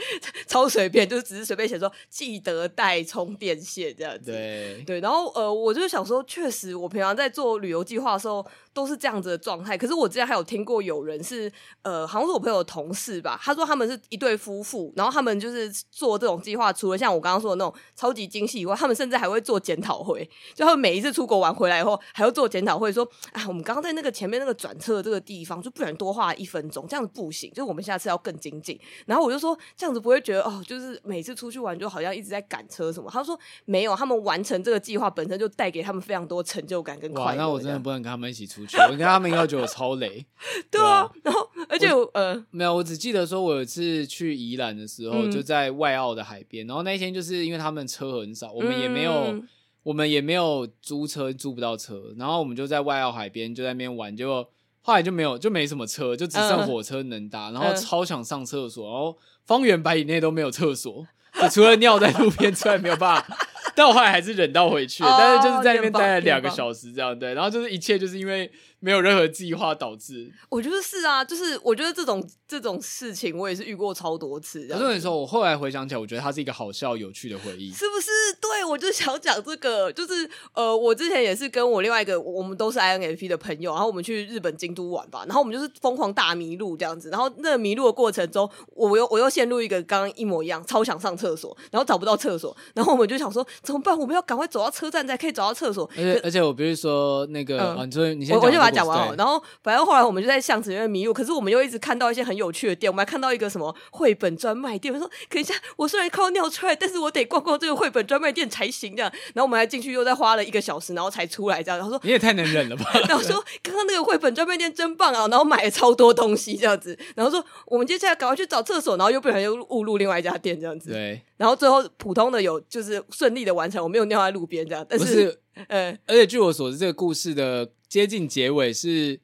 [0.48, 8.46] 超随便，就是只是随便写说记得带充电线这样子，对对，然后呃，我就想说，确实我平常在做旅游计划的时候。
[8.72, 11.52] 都是这样子的状态，可是我之前还有听过有人是，
[11.82, 23.04] 呃，好像是我朋友的同事吧，他说他们是一对夫妇，然后他们就是做这种计划，除了像我刚刚说的那种超级精细以外，他们甚至还会做检讨会，就他们每一次出国玩回来以后，还要做检讨会，说，
[23.34, 28.80] 啊，我们刚刚在那个前面那个转车的这个地方，就不然多花一分钟，这样子不行，就是我们下次要更精进。
[29.08, 33.10] 然后我就说，这样子不会觉得哦，就是每次出去玩就好像一直在赶车什么？
[33.12, 37.36] 他说没有，他们完成这个计划本身就带给他们非常多成就感跟快乐。
[37.36, 38.78] 那我真的不能跟他们一起出去。
[38.78, 40.26] 我跟他们应该觉得我超累，
[40.72, 49.36] 对啊，然后而且我呃没有，我只记得说我有一次去宜兰的时候，就在外澳的海边，然后那一天就是因为他们车很少，我们也没有
[49.84, 54.50] 我们也没有租车，租不到车，然后我们就在外澳海边就在那边玩，结果
[54.82, 63.38] 后来就没有就没什么车，就只剩火车能搭，然后超想上厕所，然后方圆百里内都没有厕所，就除了尿在路边之外没有办法。
[63.76, 70.32] 但我后来还是忍到回去，但是就是在那边待了两个小时这样，对，然后就是一切就是因为没有任何计划导致。
[70.50, 74.68] 我觉得是啊，就是我觉得这种这种事情我也是遇过超多次。
[74.72, 78.10] 我跟你说，我后来回想起来，我觉得它是一个好笑有趣的回忆，是不是？
[78.42, 93.98] 对，我就想讲这个，就是呃，我之前也是跟我另外一个，我们都是 INFP 的朋友，然后我们去日本京都玩吧，然后我们就是疯狂大迷路这样子，然后那个迷路的过程中，我又我又陷入一个刚刚一模一样，超想上厕所，然后找不到厕所，然后我们就想说怎么办？
[93.98, 95.90] 我们要赶快走到车站才可以找到厕所。
[95.96, 109.12] 而且而且我不是说那个，嗯、啊，你说你先讲，我先把它讲完好，然后反正后来我们就在巷子里面迷路，可是我们又一直看到一些很有趣的店，我们还看到一个什么绘本专卖店，我说等一下，我虽然靠尿出来，但是我得逛逛这个绘本专卖店才行这样。
[109.34, 111.78] 然后我们还进去，又再花了一个小时，然后才出来这样。
[111.80, 112.86] 然后说你也太能忍了吧？
[113.08, 115.28] 然后说刚刚那个绘本专卖店真棒啊！
[115.28, 116.98] 然后买了超多东西这样子。
[117.16, 120.92] 然后说我们接下来赶快去找厕所，然后又不小心又误入另外一家店这样子。
[120.92, 121.22] 对。
[121.38, 124.86] 然后最后普通的有就是顺利的完成，我没有尿在路边这样。
[124.90, 125.40] 但是，是
[125.70, 129.20] 呃，而且据我所知，这个故事的接近结尾是。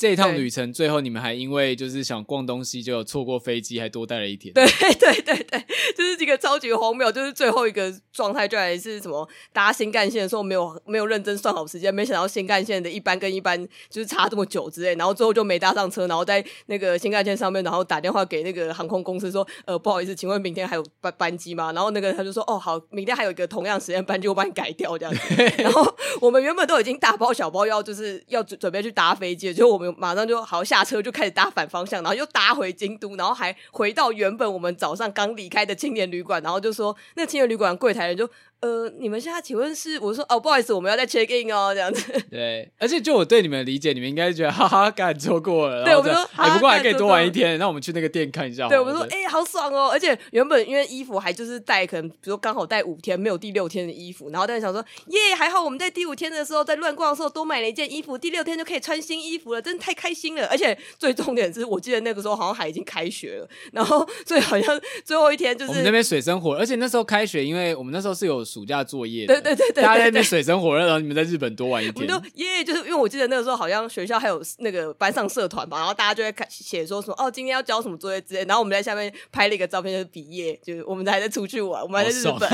[0.00, 4.50] 这一趟旅程最后，你们还因为就是想逛东西，就有错过飞机，还多待了一天。
[4.54, 4.64] 对
[4.98, 5.62] 对对对，
[5.94, 21.72] 就是这个超级荒谬，就是最后一个状态，居然是什么搭新干线的时候没有没有认真算好时间，没想到新干线的一班跟一班就是差这么久之类，然后最后就没搭上车，然后在那个新干线上面，然后打电话给那个航空公司说，呃，不好意思，请问明天还有班班机吗？
[21.72, 25.20] 然后那个他就说，哦，好，明天还有一个同样时间班机，我帮你改掉这样子。
[25.58, 29.89] 然后我们原本都已经大包小包要就是要准准备去搭飞机，就我们。
[29.98, 38.28] 马上就好下车，就开始搭反方向，然后又搭回京都，然后还回到原本我们早上刚离开的青年旅馆，然后就说那青年旅馆柜台人就。
[38.60, 39.98] 呃，你们现在请问是？
[40.00, 42.12] 我说哦，不好意思，我们要再 check in 哦，这样子。
[42.30, 45.82] 对，而且就我对你们的理解，你们应该觉得哈哈，干错过了。
[45.82, 48.68] 对，我们说，哎，不过还可以多玩一天，那我们去那个店看一下。
[48.70, 49.88] 对，我们说，哎，好爽哦！
[49.90, 60.46] 而且原本因为衣服还就是带，可能比如说刚好带五天，没有第六天的衣服，然后但是想说，耶，还好我们在第五天的时候在乱逛的时候多买了一件衣服，第六天就可以穿新衣服了，真的太开心了。
[60.48, 69.26] 而且最重点是我记得那个时候好像还已经开学了，然后所以好像最后一天就是我们那边水深火热，而且那时候开学，因为我们那时候是有暑假作业。
[69.26, 71.94] 对对对对，大家在那边水深火热，然后你们在日本多玩一天。
[71.94, 82.48] 我们就耶，就是因为我记得那个时候好像学校还有那个班上社团吧，然后大家就会开写说什么哦，今天要交什么作业之类，然后我们在下面拍了一个照片，就是毕业，就是我们还在出去玩，我们还在日本。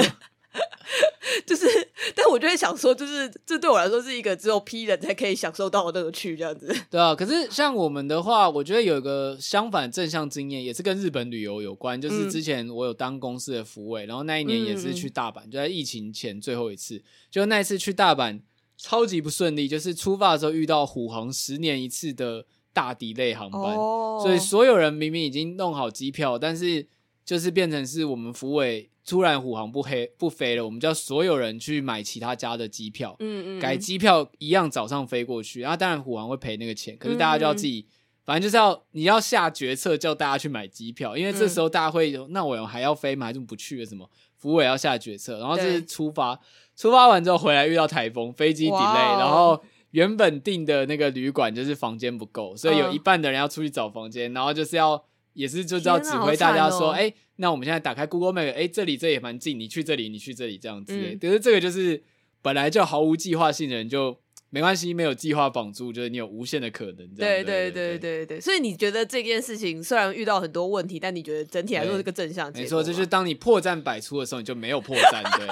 [1.47, 1.67] 就是，
[2.15, 6.75] 但我就会想说，就是这对我来说是一个只有 P 人才可以享受到的乐趣，这样子。
[6.91, 12.01] 对啊，可是像我们的话，我觉得有一个相反正向经验，也是跟日本旅游有关。
[12.01, 17.03] 就是之前我有当公司的服务，然后那一年也是去大阪，就在疫情前最后一次。
[17.31, 18.41] 就那一次去大阪，
[18.77, 23.75] 超级不顺利，就是出发的时候遇到虎航十年一次的大 delay 航班，
[24.23, 26.87] 所以所有人明明已经弄好机票，但是
[27.27, 28.89] 就是变成是我们福委。
[29.09, 37.93] 突然虎航不黑不飞了，我们叫所有人去买其他家的机票，嗯嗯，改机票一样早上飞过去，然后当然虎航会赔那个钱，可是大家就要自己，嗯、
[38.24, 43.27] 反正就是要你要下决策叫大家去买机票，因为这时候大家会，嗯、那我还要飞吗？
[43.27, 43.87] 还是不去了？
[43.87, 44.11] 什么？
[44.37, 46.41] 福委要下决策，然后这是出发，
[46.74, 49.62] 出发完之后回来遇到台风，飞机 delay，哇然后
[49.93, 55.06] 原本订的那个旅馆就是房间不够，所以有一半的人要出去找房间，然后就是要。
[55.37, 60.95] 也是就知道指挥大家说，哎、哦欸，那我们现在打开 Google Map，哎、欸，这里这也蛮近，你去这里，你去这里这样子。
[60.97, 62.03] 嗯、可是这个就是
[62.41, 64.18] 本来就毫无计划性的人就
[64.57, 67.07] 没关系，没有计划绑住，就是你有无限的可能。
[67.15, 72.51] 对对对对对，所以你觉得这件事情虽然遇到很多问题，但你觉得整体来说是个正向？
[72.55, 75.23] 没错，就是当你破绽百出的时候，你就没有破绽。
[75.39, 75.47] 对。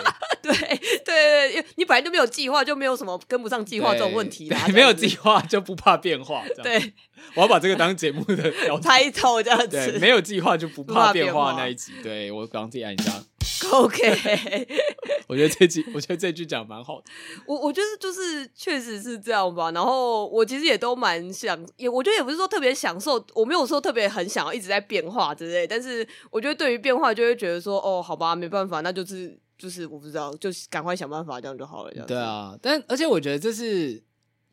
[0.45, 0.53] 对
[1.05, 4.67] 对对，你本来就没有计划，就没有什么跟不上计划这种问题啦。
[4.69, 6.45] 没有计划就不怕变化。
[6.63, 6.93] 对，
[7.35, 8.53] 我要把这个当节目的
[8.83, 9.69] 开头 这样子。
[9.69, 11.93] 对，没有计划就不怕变化那一集。
[12.03, 13.25] 对，我刚自己按一下。
[13.73, 14.67] OK，
[15.29, 17.05] 我觉得这句，我觉得这句讲蛮好的。
[17.47, 19.71] 我我觉得就是确实是这样吧。
[19.71, 25.67] 然后我其实也都蛮想，也我觉得也不是说特别享受，我没有说特别很想要一直在变化之类。
[25.67, 29.39] 但是我觉得对于变化，就会觉得说，哦，好吧，没办法，那就是。
[29.57, 31.91] 就是我不知道，就赶快想办法，这样就好了。
[31.93, 34.03] 这样对啊，但而且我觉得这是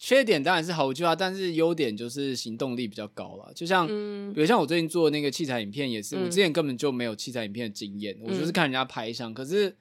[0.04, 3.54] 缺点，当然是毫无计划，但是优点就是行动力比较高了。
[3.54, 9.32] 就像，嗯、比如像我最近做的那个器材影片，也是、嗯、我之前根本就没有器材影片的经验，嗯、我就是看人家拍相。
[9.32, 9.76] 可是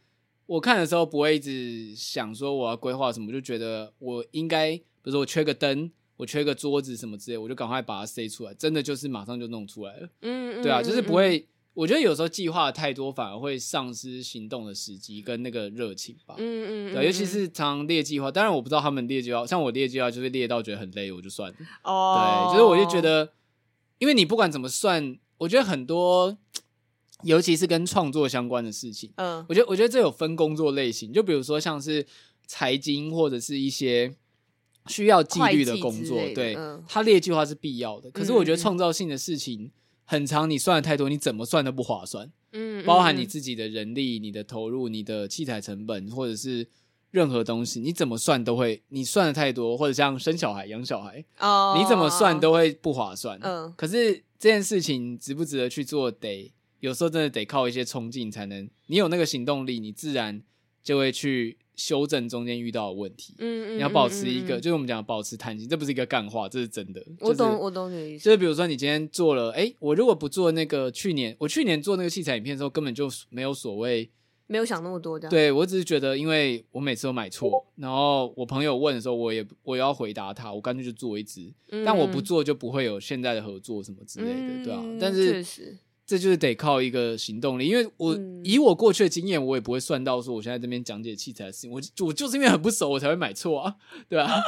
[0.45, 10.09] 我看的时候不会一直想说我要规划什么，就觉得我应该，比如说我缺个灯，我缺个桌子什么之类，我就赶快把它塞出来，真的就是马上就弄出来了。
[10.21, 11.47] 嗯，对啊，就是不会。
[11.73, 16.35] 我觉得有时候计划太多，反而会丧失行动的时机跟那个热情吧。
[16.39, 21.57] 嗯嗯，对，尤其是常列计划，当然我不知道他们列计划，像我列计划就是列到觉得很累，我就算了。
[21.85, 23.33] 哦，对，就是我就觉得，
[23.99, 26.37] 因为你不管怎么算，我觉得很多，
[27.23, 32.05] 尤其是跟创作相关的事情，嗯，我觉得我觉得这有分工作类型，就比如说像是
[32.47, 34.13] 财经或者是一些
[34.87, 38.11] 需要纪律的工作，的对，嗯、它列计划是必要的。
[38.11, 39.71] 可是我觉得创造性的事情
[40.11, 42.29] 很长，你算的太多，你怎么算都不划算。
[42.51, 46.67] 嗯，包含你自己的人力、你的投入、你的器材成本，或者是
[47.13, 53.39] 任何东西，你怎么算都会，你算的太多，或者像生小孩、养小孩，哦，你怎么算都会不划算。
[53.41, 58.69] 嗯，可是这件事情值不值得去做，得有时候真的得靠一些冲劲才能。
[58.89, 60.43] 你有那个行动力，你自然
[60.83, 61.57] 就会去。
[61.77, 67.03] 修正中间遇到的问题，嗯，你要保持一个，就是我们讲保持弹性，这不是一个干话，这是真的。
[67.21, 68.25] 我懂，我懂你的意思。
[68.25, 74.11] 就是比如说，你今天做了，哎，我如果不做那个去年，我去年做那个器材影片的时候，根本就没有所谓，
[74.47, 75.29] 没有想那么多的。
[75.31, 81.51] 对，我只是觉得，因为我每次都买错，然后我朋友问的时候，我也我也要回答他，我干脆就做一支，
[81.85, 84.85] 但我不做就不会有现在的合作什么之类的，对啊。
[85.01, 85.79] 但是。
[86.11, 93.77] 这就是得靠一个行动力，因为我、嗯、以我过去的经验，我也不会算到说我现在这边讲解器材的事情，我我就是因为很不熟，我才会买错啊，
[94.09, 94.43] 对吧、 啊？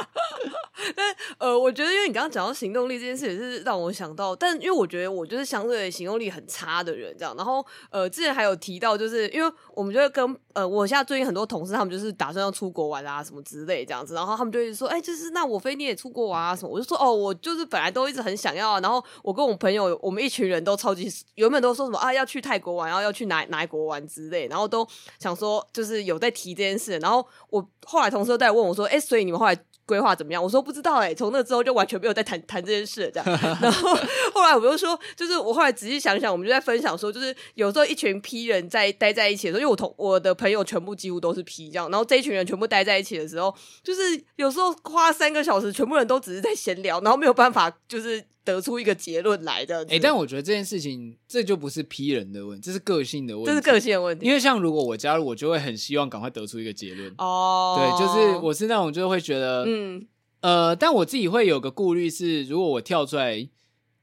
[0.93, 7.33] 但呃，我觉得因为你刚刚讲到行动力这件事，也是让我想到，但因为我觉得我就是相对行动力很差的人，这样。
[7.37, 24.87] 然后呃，之前还有提到，就是因为我们就会跟呃，我现在最近很多同事，他们就是打算要出国玩啊，什么之类这样子，然后他们就会说，哎，就是那我非你也出国玩啊什么，我就说哦，我就是本来都一直很想要，然后我跟我朋友，我们一群人都超级原本都说什么啊要去泰国玩，然后要去哪哪一国玩之类，然后都
[25.19, 29.57] 想说就是有在提这件事，然后我后来同事都在问我说，哎，所以你们后来。
[29.85, 30.43] 规划怎么样？
[30.43, 33.39] 我说不知道哎、从那之后就完全没有再谈 谈这件事了这样。
[33.61, 33.95] 然后
[34.33, 43.53] 后来我就说，就是我后来仔细想想，我们就在分享说，就是有时候一群 P 人在待在一起的时候，因为我同我的朋友全部几乎都是 P 这样，然后这一群人全部待在一起的时候，
[43.83, 44.01] 就是
[44.37, 48.23] 有时候花三个小时，全部人都只是在闲聊，然后没有办法就是。
[48.43, 54.25] 得出一个结论来的，哎、欸，但我觉得这件事情，这就不是批人的问题，这是个性的问题，这是个性的问题。
[54.25, 57.13] 因为像如果我加入，我就会很希望赶快得出一个结论。
[57.17, 60.05] 哦，对，就是我是那种就会觉得，嗯，
[60.41, 63.47] 呃，但我自己会有个顾虑是，如果我跳出来，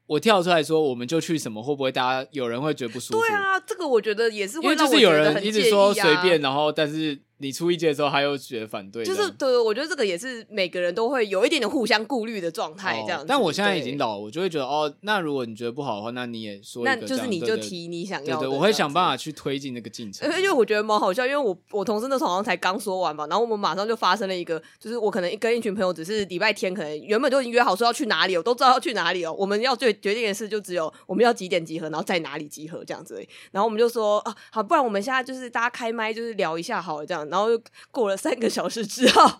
[0.07, 3.20] 我跳出来说我们就去什么，会不会大家有人会觉得不舒服？
[3.20, 7.18] 对啊，这个我觉得也是会，因为就是有人一直说随便，然后但是。
[7.41, 13.26] 你出意见的时候，他又觉得反对，就是对，我觉得这个也是每个人都会有一点点互相顾虑的状态，这样子。
[13.26, 18.43] 但我现在已经老了，我就会觉得哦，那如果你觉得不好的话，那你也说，那就是你就提你想要的。
[18.43, 20.30] 对对，我会想办法去推进那个进程。
[20.38, 29.34] 因为我觉得蛮好笑，因为我我同事那时候好像才刚说完嘛，然后我们马上就发生了一个，就是我可能跟一群朋友只是礼拜天，可能原本就已经约好说要去哪里，我都知道要去哪里哦。
[29.38, 33.28] 我们要最决定的事就只有我们要几点集合，然后在哪里集合这样子而已。
[33.51, 37.30] 然后我们就说啊，好，不然我们现在就是大家开麦，就是聊一下好了，这样。
[37.31, 38.16] 然后又过了。
[38.16, 39.31] 三个小时之后，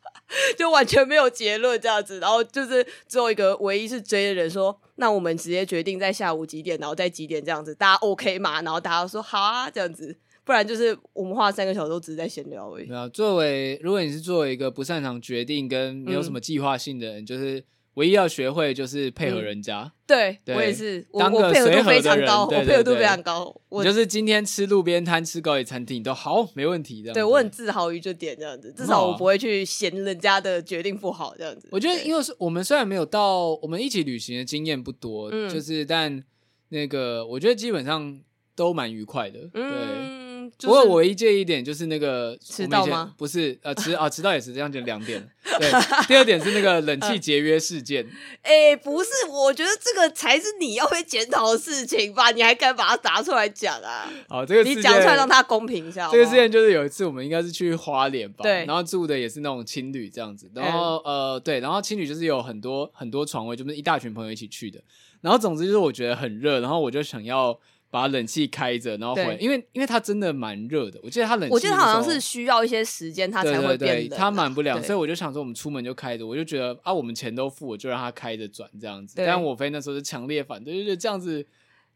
[0.58, 12.86] 就完全没有结论这样子，然后就是最后一个唯一是追的人说：“那我们直接决定在下午几点，然后在几点这样子，大家 OK 吗？”然后大家说：“好啊，这样子。”不然就是我们花三个小时都只是在闲聊而已。
[12.88, 17.64] 那作为如果你是作为一个不擅长决定跟没有什么计划性的人，就是。
[17.96, 23.60] 唯一要学会就是配合人家，嗯、对，对我也是，当个我配合度非常高，我配合度非常高。
[23.70, 27.12] 我就是今天吃路边摊、吃高级餐厅都好，没问题的。
[27.14, 31.68] 对我很自豪于这点，这样子，至少我不会去嫌人家的决定不好，这样子。
[31.72, 36.22] 我觉得，因为是我们虽然没有到我们一起旅行的经验不多，嗯、就是但
[36.68, 38.20] 那个我觉得基本上
[38.54, 39.62] 都蛮愉快的，对。
[39.62, 40.25] 嗯
[40.60, 43.14] 不过我唯一介意一点就是那个迟到吗？
[43.16, 45.26] 不是，呃，迟啊，迟到也是这样，就两点。
[45.58, 45.70] 对，
[46.08, 48.04] 第二点是那个冷气节约事件。
[48.42, 52.30] 哎、欸，不是，我觉得这个才是你要被检讨的事情吧？
[52.30, 54.10] 你还敢把它拿出来讲啊？
[54.28, 56.18] 好，这个你讲出来让他公平一下好不好。
[56.18, 64.80] 这个事件就是有一次我们应该是去花莲吧，对，然后住的也是那种青旅这样子，然后、嗯、呃，对，然后青旅就是有很多很多床位，就是一大群朋友一起去的。
[65.20, 67.58] 然后总之就是我觉得很热，然后我就想要。
[67.96, 71.00] 把冷气开着，然后回，因为因为它真的蛮热的。
[71.02, 73.78] 我记得它冷气，我记得它好像是需要一些时间，它才会变冷。
[73.78, 76.26] 对对对，它满不了，所以我就想说，我们出门就开着。
[76.26, 79.14] 我就觉得啊，我们钱都付，我就让它开着转这样子。
[79.16, 81.46] 但我飞那时候是强烈反对，就觉得这样子。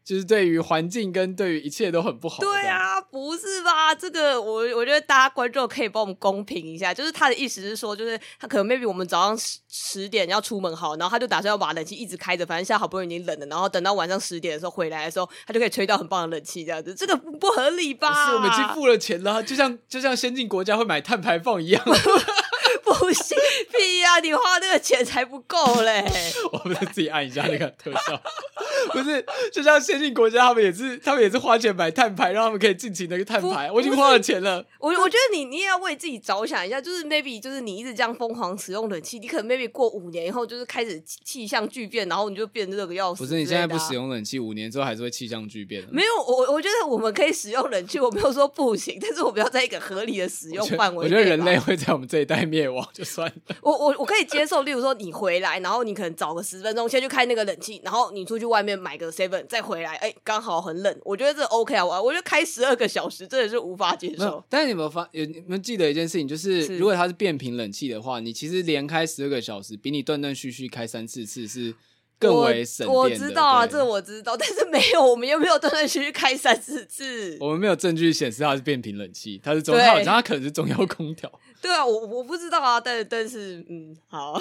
[0.03, 2.39] 就是对于环境跟对于一切都很不好。
[2.39, 3.93] 对啊，不是吧？
[3.93, 6.93] 这个我我觉得大家观众可以帮我们公平一下。
[6.93, 18.27] 就是他的意思是说，就是他可能 maybe 我们早上十十点要出门好，然后他就打算要把冷气一直开着，反正现在好不容易已经冷了，然后等到晚上十点的时候回来的时候，他就可以吹到很棒的冷气，这样子，这个不合理吧？
[18.27, 21.83] 是，我们已经付了钱了，就像就像先进国家会买碳排放一样。
[22.83, 23.37] 不行，
[23.71, 24.19] 屁呀、啊！
[24.19, 26.03] 你花那个钱才不够嘞！
[26.51, 28.21] 我们自己按一下那个特效，
[28.91, 33.71] 不是，就像先进国家，他们也是，他们也是花钱买碳排，让他们可以尽情的去碳排。
[33.71, 34.65] 我已经花了钱了。
[34.79, 43.23] 我我觉得你你也要为自己着想一下，就是 maybe 就是你一直这样疯狂使用冷气，你可能 maybe 过五年以后就是开始气象巨变，然后你就变热个要死。
[43.23, 45.83] 不是，你现在不使用冷气，五年之后还是会气象巨变。
[45.91, 51.05] 没有，我我觉得我们可以使用冷气，我没有说不行，但是我们要在一个合理的使用范围。
[51.05, 53.55] 我觉得人类会在我们这一代灭网就算了。
[53.61, 61.85] 我我我可以接受，例如说你回来，然后你可能找个十分钟先去开那个冷气，然后你出去外面买个 seven 再回来，哎、欸，刚好很冷，我觉得这 OK 啊。
[61.85, 64.43] 我我觉得开十二个小时真的是无法接受。
[64.49, 71.75] 但是你有没有发有你们记得一件事情，就是，是如果它是变频冷气的话，你其实连开十二个小时，比你断断续续开三四次是。
[72.21, 72.95] 更为省电。
[72.95, 77.37] 我，我知道啊，这我知道，但是没有，我们又没有断断续续开三四次。
[77.41, 81.29] 我们没有证据显示它是变频冷气，它是中央，它可能是中央空调。
[81.61, 84.39] 对啊，我我不知道啊，但但是嗯，好，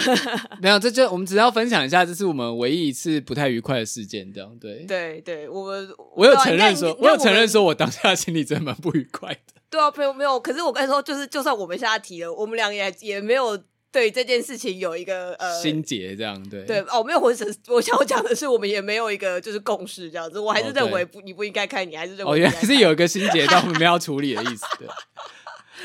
[0.60, 4.84] 没有，这就我们只要分享一下，这是我们唯一一次不太愉快的事件，这样对。
[4.86, 9.40] 对对，我们我有承认说，我有承认说我当下心里真的蛮不愉快的。
[9.68, 13.58] 对啊，没有没有，可是我跟你说，就是就算我们现在提了，我们俩也也没有。
[13.92, 24.86] 对这件事情有一个呃心结，这样对对哦，没有，我想我想讲的是，我们也没有一个就是共识这样子，我还是认为不，哦、你不应该看，你还是认为哦，原来是有一个心结，但我们没 有要处理的意思，对，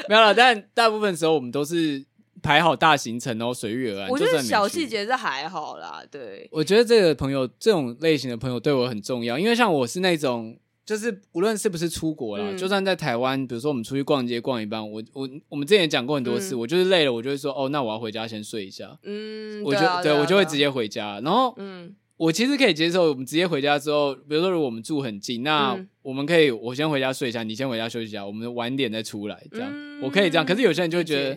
[0.08, 0.34] 没有了。
[0.34, 2.06] 但大部分时候我们都是
[2.44, 4.10] 排好大行程，然后随遇而安。
[4.10, 6.48] 我觉得小细节是还好啦，对。
[6.52, 10.58] 我觉得这个朋友这种类型的朋友对我很重要，因为像我是那种。
[10.86, 18.96] 就是无论是不是出国啦，嗯、就算在台湾，比如说我们出去逛街逛一半，我我我们之前也讲过很多次，嗯、我就是累了，我就会说哦，那我要回家先睡一下。
[19.02, 21.20] 嗯，我就对，啊对，啊对我就会直接回家。
[21.22, 30.46] 然后，嗯，我其实可以接受我们直接回家之后，比如说如果我们住很近，那我们可以我先回家睡一下，你先回家休息一下，我们晚点再出来，这样、嗯、我可以这样。
[30.46, 31.36] 可是有些人就会觉得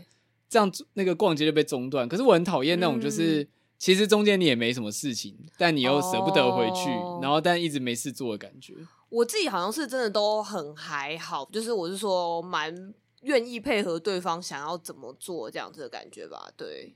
[0.50, 2.06] 这样那个逛街就被中断。
[2.06, 3.42] 可是我很讨厌那种就是。
[3.42, 7.22] 嗯其实中间你也没什么事情，但你又舍不得回去，oh.
[7.22, 8.74] 然后但一直没事做的感觉。
[9.08, 16.50] 我自己好像是真的都很还好，就是我是说蛮愿意配合对方想要怎么做这样子的感觉吧。
[16.56, 16.94] 对，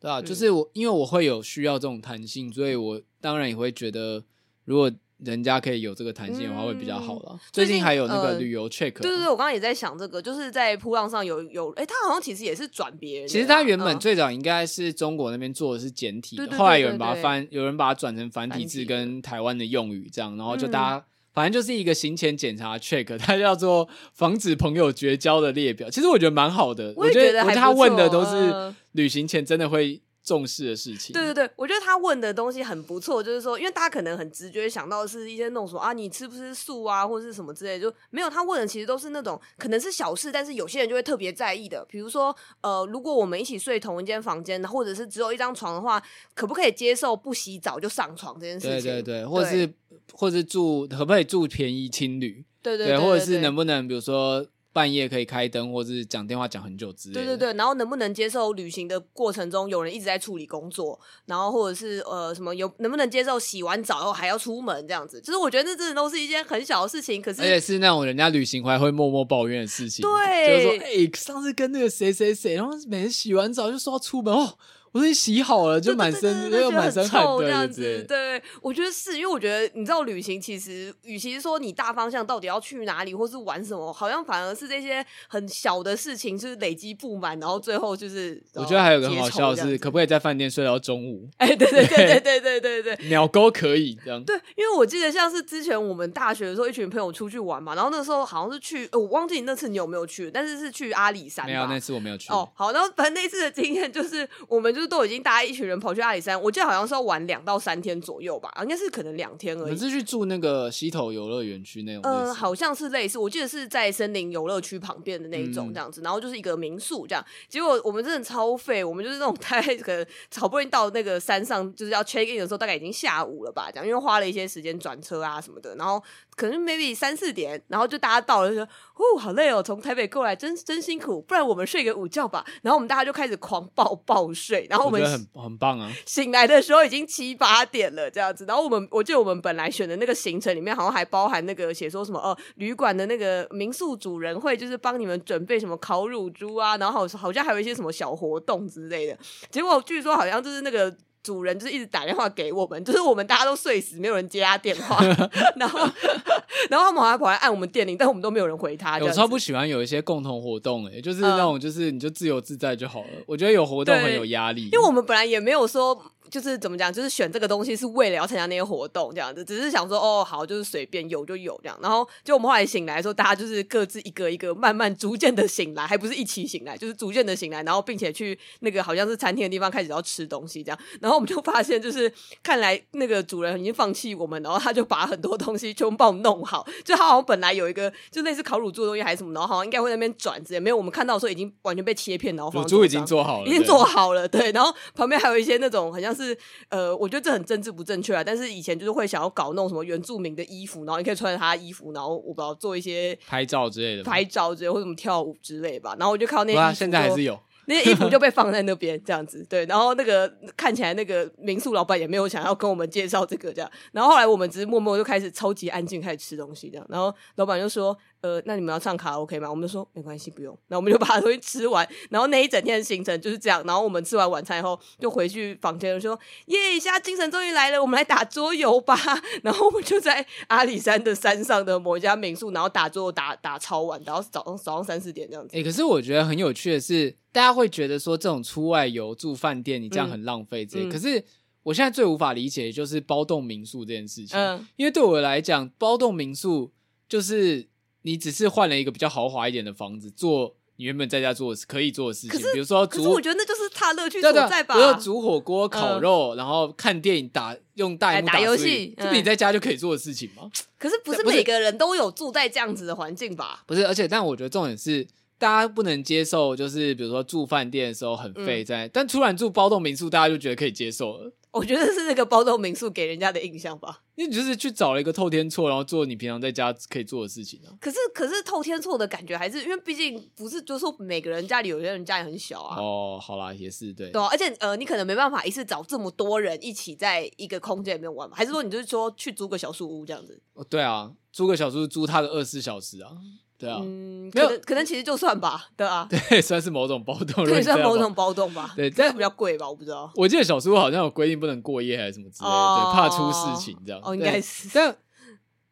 [0.00, 4.24] 对啊，就是我、嗯、因为我会有需要这种弹性，所以我当然也会觉得
[4.64, 4.90] 如果。
[5.24, 7.30] 人家可以有这个弹性的话，会比较好了。
[7.32, 13.28] 嗯、最近还有那个旅游 check，对对对，我刚刚也在想这个，就是在铺浪上有有，哎、欸，他好像其实也是转别人。
[13.28, 21.04] 其实他原本最早应该是中国那边做的是简体的，嗯、后来有人把它翻，有人把它转成繁体字跟台湾的用语这样，然后就大家、嗯、
[21.38, 25.88] 反正就是一个行前检查 check， 它叫做防止朋友绝交的列表。
[25.88, 30.02] 其实我觉得蛮好的，我觉得我觉得他问的都是旅行前真的会。
[30.28, 46.02] 重视的事情，对对对，我觉得他问的东西很不错，就是说，因为大家可能很直觉想到的是一些那种说啊，你吃不吃素啊，或者是什么之类的，就没有他问的其实都是那种可能是小事，但是有些人就会特别在意的，比如说呃，如果我们一起睡同一间房间，或者是只有一张床的话，
[46.34, 48.92] 可不可以接受不洗澡就上床这件事情？
[48.92, 49.72] 对对对，或者是
[50.12, 52.44] 或者是住可不可以住便宜青旅？
[52.62, 54.46] 对对对，对，对，对，或者是能不能比如说。
[54.78, 57.20] 半夜可以开灯，或者是讲电话讲很久之类的。
[57.20, 65.20] 对对对，然后能不能接受旅行的过程中有人一直在处理工作，然后或者是呃什么有能不能接受洗完澡后还要出门这样子？
[65.20, 70.02] 就是我觉得这真的都是一件很小的事情，可是而且是那种人家旅行回来会默默抱怨的事情。
[70.02, 74.56] 对，就是说哎、欸，上次跟那个谁谁谁，然后每次洗完澡就说要出门哦。
[74.92, 91.28] 我说你洗好了就满身又满身汗这样子，对，我觉得是因为我觉得你知道旅行其实与其说你大方向到底要去哪里或是玩什么，好像反而是这些很小的事情就是累积不满，然后最后就是我觉得还有个很好笑的是，可不可以在饭店睡到中午？
[91.36, 94.22] 哎，对对对对对对对对， 鸟沟可以这样。
[94.24, 101.46] 对，因为我记得像是之前我们大学的时候，一群朋友出去玩嘛，然后那时候好像是去，我忘记你那次你有没有去，但是是去阿里山。
[101.46, 102.32] 没有，那次我没有去。
[102.32, 105.58] 哦，好，然后反正那次的经验就是我们就是都已经大家一。
[105.58, 109.72] 群人跑去阿里山，我记得好像是要玩两到三天左右吧，应该是可能两天而已。
[109.72, 112.02] 你是去住那个溪头游乐园区那种？
[112.04, 117.24] 嗯、呃，好像是类似，我记得是在森林游乐区旁边的那一种这样子，嗯、然后就是一个民宿这样。
[117.48, 120.06] 结果我们真的超废，我们就是那种 大概可能
[120.36, 126.00] 好不容易到那个山上，就是要 check in 的时候，大概已经下午了吧，这样，因为花了一些时间转车啊什么的，然后
[126.38, 132.44] 可能 maybe 三四点，然后就大家到了就说，哦，好累哦，从台北过来真真辛苦，不然我们睡个午觉吧。
[132.62, 138.44] 然后我们大家就开始狂暴暴睡，然后我们我很很棒啊，醒来的时候已经七八点了，这样子。
[138.46, 149.18] 然后我们，我记得我们本来选的那个行程里面，好像还包含那个写说什么哦，旅馆的那个民宿主人会就是帮你们准备什么烤乳猪啊，然后好好像还有一些什么小活动之类的。
[149.50, 150.96] 结果据说好像就是那个。
[151.22, 154.98] 主人就是一直打电话给我们， 就是我们大家都睡死，没有人接他电话，
[155.56, 155.78] 然后，
[156.70, 158.98] 然后他们还跑来按我们电铃，但我们都没有人回他。
[158.98, 163.08] 有时候不喜欢有一些共同活动、欸，哎，就是那种，就是你就自由自在就好了。
[163.16, 165.94] 嗯、我觉得有活动很有压力，因为我们本来也没有说
[166.30, 171.78] 就是怎么讲，就是选这个东西是为了要参加那些活动这样子，只是想说哦好，就是随便有就有这样。
[171.82, 180.78] 然后就我们后来醒来的时候，大家就是各自一个一个慢慢逐渐的醒来，还不是一起醒来，就是逐渐的醒来，然后并且去那个好像是餐厅的地方开始要吃东西这样。
[181.00, 186.66] 然后我们就发现，就是看来那个主人已经放弃我们，然后他就把很多东西全部帮我们弄好。
[186.84, 194.52] 就他好像本来有一个就类似烤乳猪的东西还是什么，然后好像应该会在那边转子，也没有我们看到的时候已经完全被切片，然后乳猪已经做好了，已经做好了，对。
[194.52, 196.36] 然后旁边还有一些那种好像是
[196.68, 205.94] 呃，我觉得这很政治不正确啊，但是以前就是会想要搞那种什么原住民的衣服，然后你可以穿着他的衣服，然后我不知道做一些拍照之类的，拍照之类或者什么跳舞之类吧。
[205.98, 207.38] 然后我就看到那些衣服，现在还是有。
[207.70, 210.26] 那些衣服就被 放在那边这样子，对，然后那个
[210.56, 217.94] 看起来那个民宿老板也没有想要跟我们介绍这个这样，然后后来我们只是默默就开始超级安静开始吃东西这样，然后老板就说。
[218.20, 219.48] 呃，那你们要唱卡拉 OK 吗？
[219.48, 220.58] 我们就说没关系，不用。
[220.66, 223.62] 那我们就把东西 吃完，然后那一整天的行程就是这样。
[223.64, 228.96] 然后我们吃完晚餐以后，就回去房间说：“耶，现在精神终于来了，我们来打桌游吧。
[229.44, 235.56] ”然后我们就在阿里山的山上的某一家民宿，然后打桌游打打超晚，然后早上早上三四点这样子。
[235.56, 240.66] 哎、欸，可是我觉得很有趣的是，大家会觉得说这种出外游住饭店，你这样很浪费。
[240.66, 241.22] 这、嗯、可是
[241.62, 244.36] 我现在最无法理解的就是包栋民宿这件事情。
[244.36, 246.72] 嗯，因为对我来讲，包栋民宿
[247.08, 247.68] 就是。
[248.02, 254.74] 你只是换了一个比较豪华一点的房子，做你原本在家做可以做的事情，比如说煮，可是我觉得那就是他乐趣所在吧。
[254.74, 260.50] 比如煮火锅、烤肉，嗯、然后看电影、打用大幕打游戏，这不你在家就可以做的事情吗？
[260.78, 263.64] 可是不是每个人都有住在这样子的环境吧？
[263.66, 265.06] 不是，而且但我觉得重点是。
[265.40, 271.32] 大家不能接受，就是比如说住饭店的时候很费在，嗯、但突然住包栋民宿，大家就觉得可以接受了。
[271.50, 274.02] 我觉得是那个包栋民宿给人家的印象吧。
[274.16, 277.72] 你就是去找了一个透天厝，然后做你平常在家可以做的事情啊。
[277.80, 282.76] 可是，可是透天厝的感觉还是，因为毕竟不是，就是说每个人家里有些人家里很小啊。
[282.80, 284.10] 哦，好啦，也是对。
[284.10, 288.36] 对、啊，而且呃，你可能没办法一次找这么多人一起在一个空间里面玩嘛？
[288.36, 290.40] 还是说你就是说去租个小树屋这样子？
[290.54, 293.12] 哦，对啊，租个小树屋租它的二十四小时啊。
[293.58, 300.10] 对啊，嗯，可能可能其实就算吧，对啊， 对，算是某种包栋，对，算某种包动吧，对，但是比较贵吧，我不知道。
[300.14, 304.00] 我记得小时候好像有规定不能过夜还是什么之类的，哦、对，怕出事情这样。
[304.04, 304.68] 哦，应该是。
[304.72, 304.96] 但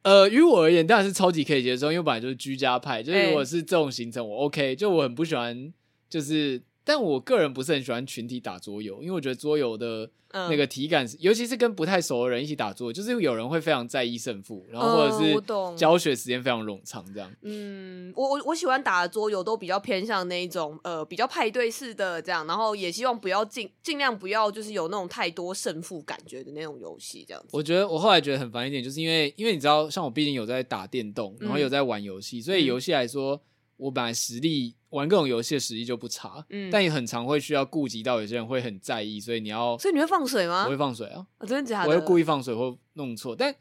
[0.02, 5.72] 呃，于我而言，当然是超级可以接受，因为本来就是居家派，就是如果是这种行程，我 OK，就我很不喜欢，
[6.08, 6.62] 就是。
[6.86, 17.28] 但我个人不是很喜欢群体打桌游，因为我觉得桌游的那个体感，嗯、尤其是跟不太熟的人一起打桌游，就是有人会非常在意胜负，然后或者是教学时间非常冗长这样。
[17.42, 27.48] 嗯，我我我喜欢打的桌游都比较偏向那一种呃比较派对式的这样，然后也希望不要尽尽量不要就是有那种太多胜负感觉的那种游戏这样子。
[27.50, 33.42] 我觉得我后来觉得很烦一点，就是因为因为你知道，像我毕竟有在打电动，然后有在玩游戏，嗯、所以游戏来说。
[33.78, 40.64] 我本来实力玩各种游戏的实力就不差，嗯，但也很常会需要顾及到有些人会很在意，所以你要，所以你会放水吗？
[40.64, 41.90] 我会放水啊，哦、真的假的？
[41.90, 43.54] 我会故意放水或弄错，但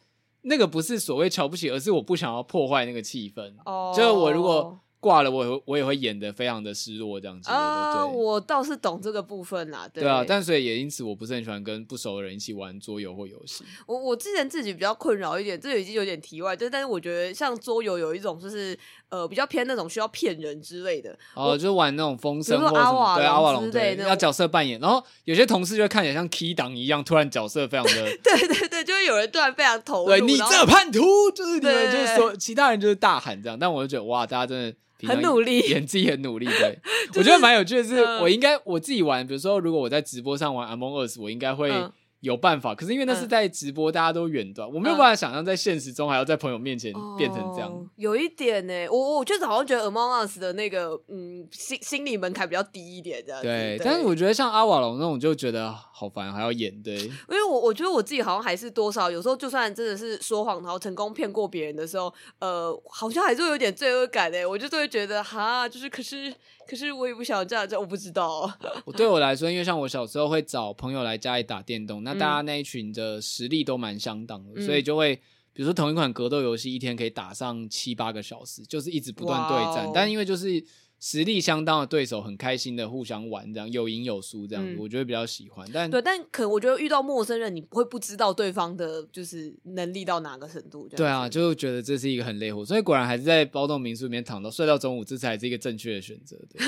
[0.43, 3.53] 那个不是所谓瞧不起，而是我不想要破坏那个气氛。
[3.65, 4.79] 哦，就我如果。
[5.01, 7.51] 挂了，我我也会演得非常的失落，这样子。
[7.51, 9.87] 啊，我倒是懂这个部分啦。
[9.87, 13.63] 对，对啊，但所以也因此，我不是很喜欢跟不熟的人一起玩桌游或游戏。
[13.85, 18.75] 我我之前自己比较困扰一点，这已经有点题外，就但是我觉得像桌游有一种就是
[19.09, 21.17] 呃比较偏那种需要骗人之类的。
[21.33, 27.93] 哦，就玩那种风声或者什么，对阿瓦隆对，要角色扮演，然后有些同事就看起来像 key 档一样，突然角色非常的。
[28.23, 30.07] 对对对，就会有人突然非常投入。
[30.07, 31.01] 对，你这叛徒，
[31.31, 34.75] 就是你们就是说其他人就是大喊这样，但我就觉得哇，大家真的。
[35.05, 36.79] 很努力，演自己很努力，对，
[37.11, 41.69] 就是、我觉得蛮有趣的是，我应该我自己玩，比如说如果我在直播上玩 Among Us，我应该会。
[41.69, 41.91] 嗯
[42.25, 47.71] 有办法，可是因为那是在直播，嗯、大家都远端，我没有办法想象在现实中还要在朋友面前变成这样。
[47.71, 53.47] 哦、有一点呢、欸，我我就是好像觉得 Among Us 的那个嗯心心理门槛比较低一点这样子。
[53.47, 56.95] 对，对但是我觉得像阿瓦隆那种就觉得好烦，还要演对。
[56.95, 66.33] 因为我我觉得我自己好像还是多少有时候就算真的是说谎，然后成功骗过别人的时候，呃，好像还是会有点罪恶感哎、欸，我就会觉得哈，就是可是。
[66.67, 68.51] 可是我也不想这样，这我不知道。
[68.85, 75.15] 我对我来说，因为像我小时候会找朋友来家里打电动，那大家那一群的实力都蛮相当的，嗯、所以就会
[75.53, 79.85] 比如说同一款格斗游戏，一天可以打上七八个小时，就是一直不断对战。
[79.85, 80.63] Wow 但因为就是。
[81.05, 85.63] 实力相当的对手，很开心的互相玩，这样有赢有输，这样子，嗯、我觉得比较喜欢。
[85.71, 90.89] 但对，但可我觉得遇到陌生人，你不会不知道对方的就是能力到哪个程度。
[90.89, 96.35] 对啊，就觉得这是一个很累活，所以果然还是在包栋民宿里面躺到睡到中午，这才是一个正确的选择。
[96.49, 96.59] 对，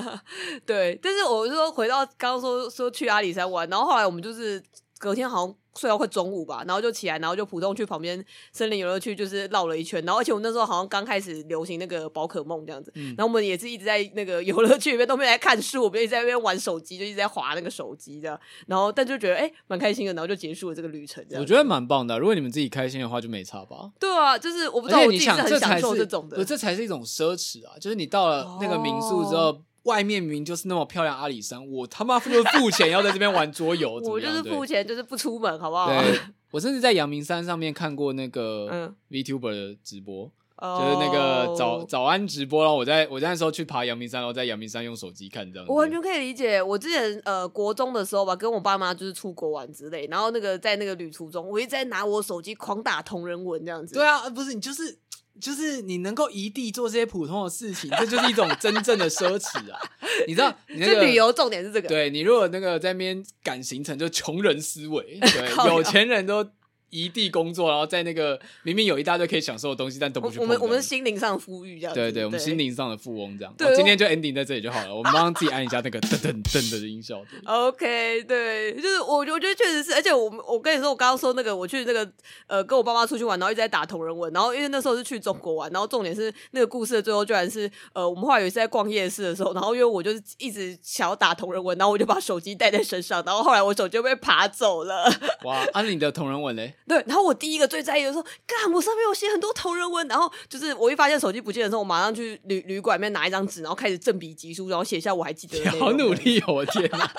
[0.64, 4.62] 对，但是我就说回到刚刚说说去阿里山玩，然后后来我们就是
[4.98, 5.54] 隔天好像。
[5.78, 10.04] 睡到快中午吧，然后就起来，然后就普通去旁边森林游乐区，就是绕了一圈。
[10.04, 18.38] 然后而且我那时候好像刚开始流行那个宝可梦这样子，嗯、然后我们也是一直在那个游乐区里面都没有在看书，我们一直在那边玩手机，就一直在划那个手机这样。
[18.66, 21.24] 然后但就觉得哎，蛮、欸、开心的，然后就结束了这个旅程。
[21.32, 23.90] 我觉得蛮棒的，如果你们自己开心的话，就没差吧。
[23.98, 27.74] 对啊，就是我不知道我自己是很享受这种的，这才是一种奢侈啊！
[27.80, 29.42] 就是你到了那个民宿之后。
[29.42, 35.88] 哦外面明明就是那么漂亮阿里山，我他妈就是付钱要在这边玩桌游， 我就是付钱就是不出门，好不好？
[35.88, 36.20] 对，
[36.50, 45.66] 我甚至在阳明山上面看过那个 VTuber 的直播，嗯、就是那个早早安直播，然后我在我在那时候去爬阳明山，然后在阳明山用手机看这样。
[45.68, 53.94] 我完全可以理解，我之前呃国中的时候吧，跟我爸妈就是出国玩之类，然后那个在那个旅途中，我一直在拿我手机狂打同人文这样子。
[53.94, 54.98] 对啊，不是你就是。
[55.40, 59.80] 就是你能够一地做这些普通的事情，这就是一种真正的奢侈啊！
[60.26, 61.88] 你知道，你那个旅游重点是这个。
[61.88, 66.46] 对，你如果那个在那边赶行程，就穷人思维，对， 有钱人都。
[66.94, 70.38] 异地工作，然后在那个明明有一大堆可以享受的东西，但都不去。
[70.38, 71.92] 我们我们心灵上的富裕这样。
[71.92, 73.52] 对对，我们心灵上的富翁这样。
[73.58, 74.94] 对，今天就 ending 在这里就好了。
[74.94, 77.20] 我们帮自己按一下那个噔噔噔的音效。
[77.44, 82.08] OK，对，就是我我觉得确实是，而且我我跟你说，我刚刚说那个我去那个
[82.46, 95.12] 呃跟我爸妈出去玩，然后一直在打同人文，然后因为那时候是去中国玩，然后重点是那个故事的最后居然是呃我们后来有一次在逛夜市的时候，然后因为我就是一直想要打同人文，然后我就把手机带在身上，然后后来我手机就被爬走了。
[95.44, 96.74] 哇，按你的同人文嘞？
[96.86, 97.64] 对，然后我第一个。
[97.66, 105.70] 最在意的说，干我上面有写很多同人文，然后就是我一发现手机不见的时候，我马上去旅旅馆里面拿一张纸，然后开始正笔疾书，然后写下我还记得的。
[105.80, 106.52] 好努力哦！
[106.52, 107.10] 我天哪，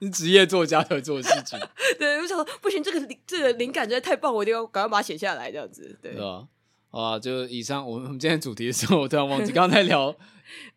[0.00, 1.58] 你职业作家才做的事情。
[2.00, 5.96] 对，我想说不行，这个这个灵感真的太棒，我一定要赶快把它写下来，这样子。
[6.02, 6.48] 对，对啊，
[6.90, 10.16] 啊，就以上我们我们今天主题的时候，我突然忘记 刚才聊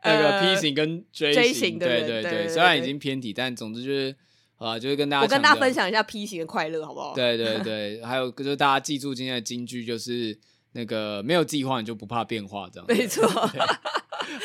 [0.03, 4.15] 那个 P 型跟 J 型，J 型对对对，虽然已经偏题，但总之就是。
[4.59, 7.15] 啊，就是跟大家，我跟大家分享一下 P 型的快乐，好不好？
[7.15, 10.37] 对对 对，还有就是大家记住今天的金句，就是
[10.73, 12.85] 那个没有计划你就不怕变化，这样。
[12.87, 13.25] 没错。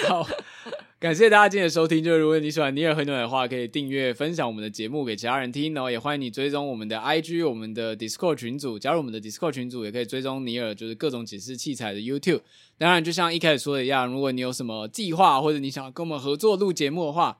[0.06, 0.24] 好，
[1.00, 2.02] 感谢大家今天的收听。
[2.02, 12.42] 就是如果你喜欢尼尔很暖的话，可以订阅、分享我们的节目给其他人听，然后也欢迎你追踪我们的 IG、我们的 Discord 群组，加入我们的 Discord 群组，也可以追踪尼尔就是各种解释器材的 YouTube。
[12.78, 17.38] 当然，就像一开始说的一样，如果你有什么计划，或者你想要跟我们合作录节目的话。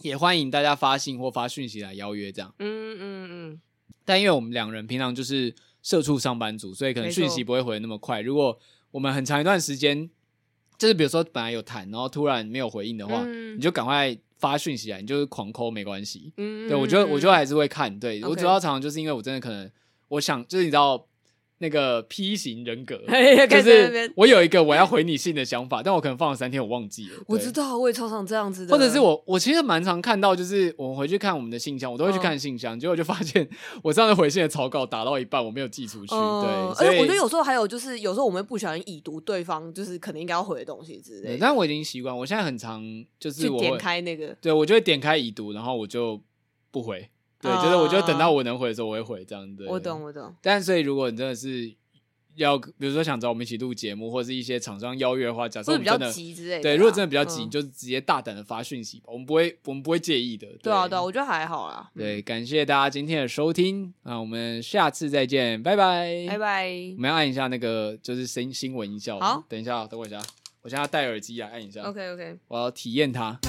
[0.00, 2.54] 也欢迎大家发信或发讯息来邀约，这样。
[2.58, 3.60] 嗯嗯嗯。
[4.04, 8.20] 但因为我们两人平常就是社畜上班族，所以可能讯息不会回那么快。
[8.20, 8.58] 如果
[8.90, 10.08] 我们很长一段时间，
[10.78, 16.32] 就是比如说本来有谈，然后突然没有回应的话，你就赶快发讯息来，你就是狂 call 没关系。
[16.36, 16.68] 嗯。
[16.68, 17.98] 对，我觉得我就还是会看。
[17.98, 19.70] 对，我主要常常就是因为我真的可能，
[20.08, 21.06] 我想就是你知道。
[21.58, 23.00] 那个 P 型人格，
[23.48, 27.14] 就是我有一个我要回你信的想法，但我可能放了三天，我忘记了。
[27.26, 28.72] 我知道，我也超常这样子的。
[28.72, 33.48] 或者是我，我其实蛮常看到，就是我们回去看我们的信箱，我都会去看信箱，结果就发现
[33.82, 36.08] 我上次回信的草稿打到一半，我没有寄出去。
[36.10, 41.38] 对，而且我觉得有时候还有就是，有时候我们不小心已读对方就是可能应该要回的东西之类。
[41.40, 42.84] 但我已经习惯，我现在很常
[43.18, 46.20] 就是我点开那个，对我就会点开已读，然后我就
[46.70, 47.08] 不回。
[47.40, 49.56] 对，就是我就等到我能回的时候，我会回这样。
[49.56, 50.34] 对，我懂，我懂。
[50.42, 51.74] 但所以如果你真的是。
[52.36, 60.46] 要比如说想找我们一起录节目，或者是一些厂商邀约的话，假设我们真的急之类的，对，如果真的比较急，你就直接大胆的发讯息吧，我们不会，我们不会介意的。
[60.62, 61.90] 对啊，对啊，我觉得还好啦。
[61.96, 66.68] 对，感谢大家今天的收听，那我们下次再见，拜拜，拜拜。
[66.96, 70.18] 我们要按一下那个就是新新闻音效，好，等一下，等我一下，
[70.60, 73.40] 我现在要戴耳机来按一下，OK OK，我要体验它。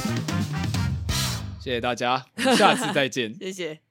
[1.68, 2.26] 谢谢大家，
[2.56, 3.87] 下次再见， 谢谢。